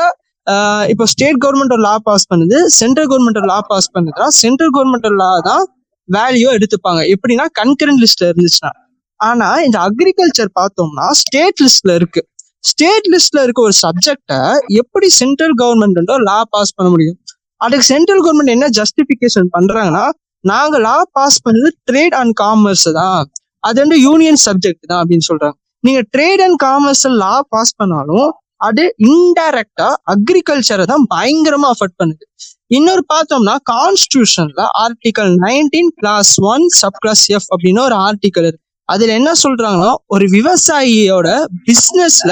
[0.91, 5.63] இப்போ ஸ்டேட் கவர்மெண்ட் லா பாஸ் பண்ணுது சென்ட்ரல் கவர்மெண்ட் லா பாஸ் பண்ணுதுன்னா சென்ட்ரல் கவர்மெண்ட் லா தான்
[6.09, 7.01] வேல்யூ எடுத்துப்பாங்க.
[7.13, 8.71] எப்படின்னா கன்கரண்ட் லிஸ்ட்ல இருந்துச்சுன்னா.
[9.19, 12.21] ஆனா இந்த அக்ரிகல்ச்சர் பார்த்தோம்னா ஸ்டேட் லிஸ்ட்ல இருக்கு.
[12.69, 14.39] ஸ்டேட் லிஸ்ட்ல இருக்க ஒரு சப்ஜெக்டை
[14.81, 17.17] எப்படி சென்ட்ரல் கவர்மெண்ட் லா பாஸ் பண்ண முடியும்?
[17.65, 20.05] அதுக்கு சென்ட்ரல் கவர்மெண்ட் என்ன ஜஸ்டிபிகேஷன் பண்றாங்கன்னா
[20.51, 23.23] நாங்க லா பாஸ் பண்ணது ட்ரேட் அண்ட் காமர்ஸ் தான்.
[23.67, 25.55] அது வந்து யூனியன் சப்ஜெக்ட் தான் அப்படின்னு சொல்றாங்க.
[25.83, 28.29] நீங்க trade and commerce law pass பண்ணாலும்
[28.67, 32.23] அது இன்டைரக்டா அக்ரிகல்ச்சரை தான் பயங்கரமா அஃபெக்ட் பண்ணுது.
[32.67, 38.63] இன்னொரு பார்த்தோம்னா கான்ஸ்டியூஷன்ல article nineteen clause one sub clause F அப்படின்னு ஒரு ஆர்டிகல் இருக்கு.
[38.89, 41.27] அதுல என்ன சொல்றாங்கன்னா ஒரு விவசாயியோட
[41.67, 42.31] பிசினஸ்ல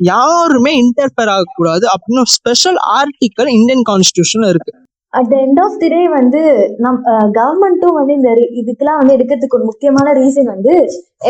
[0.00, 4.72] யாருமே இன்டர்ஃபேர் ஆகக்கூடாது அப்படின்னு ஒரு ஸ்பெஷல் ஆர்டிக்கல் இந்தியன் கான்ஸ்டியூஷன்ல இருக்கு.
[5.18, 6.40] At the end of the day வந்து
[6.84, 6.98] நம்
[7.38, 10.74] கவர்மெண்ட்டும் வந்து இந்த இதுக்கெல்லாம் வந்து எடுக்கிறதுக்கு ஒரு முக்கியமான ரீசன் வந்து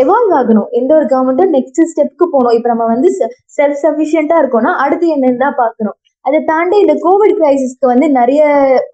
[0.01, 0.69] எவால்வ் ஆகணும்.
[0.79, 2.55] எந்த ஒரு கவர்மெண்ட்டும் நெக்ஸ்ட் ஸ்டெப்க்கு போகணும்.
[2.57, 3.09] இப்போ நம்ம வந்து
[3.57, 5.97] செல்ஃப் சஃபிஷியண்டா இருக்கோம்னா அடுத்து என்னன்னு தான் பார்க்கணும்.
[6.25, 8.43] அதை தாண்டி இந்த கோவிட் கிரைசிஸ்க்கு வந்து நிறைய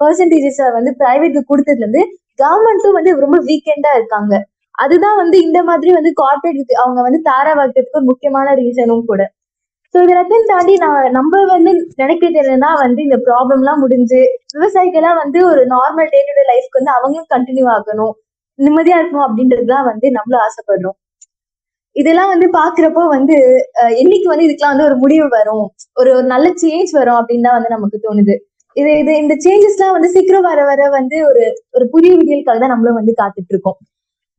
[0.01, 2.03] பர்சன்டேஜஸ் வந்து பிரைவேட்க்கு கொடுத்ததுல இருந்து
[2.43, 4.33] கவர்மெண்ட்டும் வந்து ரொம்ப வீக்கெண்டா இருக்காங்க.
[4.83, 9.21] அதுதான் வந்து இந்த மாதிரி வந்து கார்பரேட் அவங்க வந்து தாரா வைக்கிறதுக்கு ஒரு முக்கியமான ரீசனும் கூட.
[9.93, 10.15] ஸோ இது
[10.49, 11.71] தாண்டி நான் நம்ம வந்து
[12.01, 14.19] நினைக்கிறது என்னன்னா வந்து இந்த ப்ராப்ளம்லாம் முடிஞ்சு
[14.55, 18.13] விவசாயிகள்லாம் வந்து ஒரு நார்மல் டே டு டே லைஃப்க்கு வந்து அவங்களும் கண்டினியூ ஆகணும்
[18.59, 20.97] நிம்மதியா இருக்கணும் அப்படின்றதுலாம் வந்து நம்மளும் ஆசைப்படுறோம்.
[21.95, 23.35] இதெல்லாம் வந்து பாக்குறப்போ வந்து
[23.81, 25.65] அஹ், என்னைக்கு வந்து இதுக்கெல்லாம் வந்து ஒரு முடிவு வரும்
[25.97, 28.35] ஒரு ஒரு நல்ல சேஞ்ச் வரும் அப்படின்னு தான் வந்து நமக்கு தோணுது.
[28.75, 31.43] இது இது இந்த சேஞ்சஸ் எல்லாம் வந்து சீக்கிரம் வர வர வந்து ஒரு
[31.75, 33.79] ஒரு புதிய விடியலுக்காக தான் நம்மளும் வந்து காத்துட்டு இருக்கோம்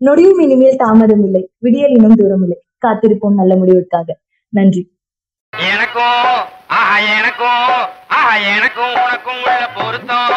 [0.00, 4.08] நொடியும் இனிமேல் தாமதம் இல்லை விடியல் இன்னும் தூரம் இல்லை காத்திருப்போம் நல்ல முடிவுக்காக.
[4.52, 4.82] நன்றி.
[5.52, 6.26] எனக்கும்
[6.78, 7.70] ஆஹா எனக்கும்
[8.16, 10.36] ஆஹா எனக்கும் உனக்கும் உள்ள பொருத்தம்.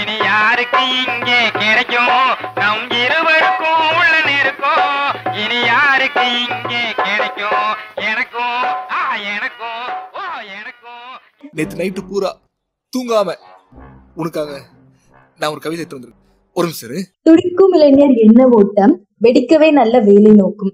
[0.00, 2.20] இனி யாருக்கு இங்கே கிடைக்கும்?
[2.54, 4.90] நம் இருவருக்கும் உள்ள நெருக்கம்.
[5.42, 7.66] இனி யாருக்கு இங்கே கிடைக்கும்?
[8.10, 8.58] எனக்கும்
[8.98, 9.82] ஆஹா எனக்கும்
[10.12, 10.24] ஓ
[10.58, 11.10] எனக்கும்.
[11.52, 12.30] நேத்து நைட்டு பூரா
[12.92, 13.36] தூங்காம
[14.14, 14.50] உனக்காக
[15.38, 16.20] நான் ஒரு கவிதை எடுத்து வந்திருக்கேன்.
[16.56, 17.00] ஒரு நிமிஷம் இரு.
[17.22, 18.94] துடிக்கும் இளைஞர் என்ன ஓட்டம்?
[19.20, 20.72] வெடிக்கவே நல்ல வேலை நோக்கும்.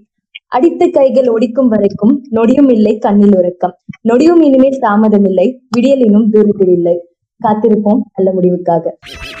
[0.55, 3.75] அடித்த கைகள் ஒடிக்கும் வரைக்கும் நொடியும் இல்லை கண்ணில் உறக்கம்.
[4.09, 6.95] நொடியும் இனிமேல் தாமதம் இல்லை விடியல் இன்னும் தூரத்தில் இல்லை.
[7.43, 8.85] காத்திருப்போம் நல்ல முடிவுக்காக.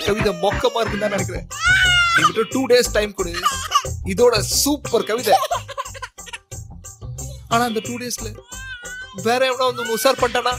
[0.05, 1.47] கவிதை மொக்கமா இருக்குன்னு நினைக்கிறேன்.
[2.49, 3.31] டூ டேஸ் டைம் கொடு.
[4.05, 5.33] இதோட சூப்பர் கவிதை.
[7.47, 8.27] ஆனா அந்த டூ டேஸ்ல
[9.23, 10.53] வேற எவ்வளவு வந்து உசார் பண்ணிட்டானா?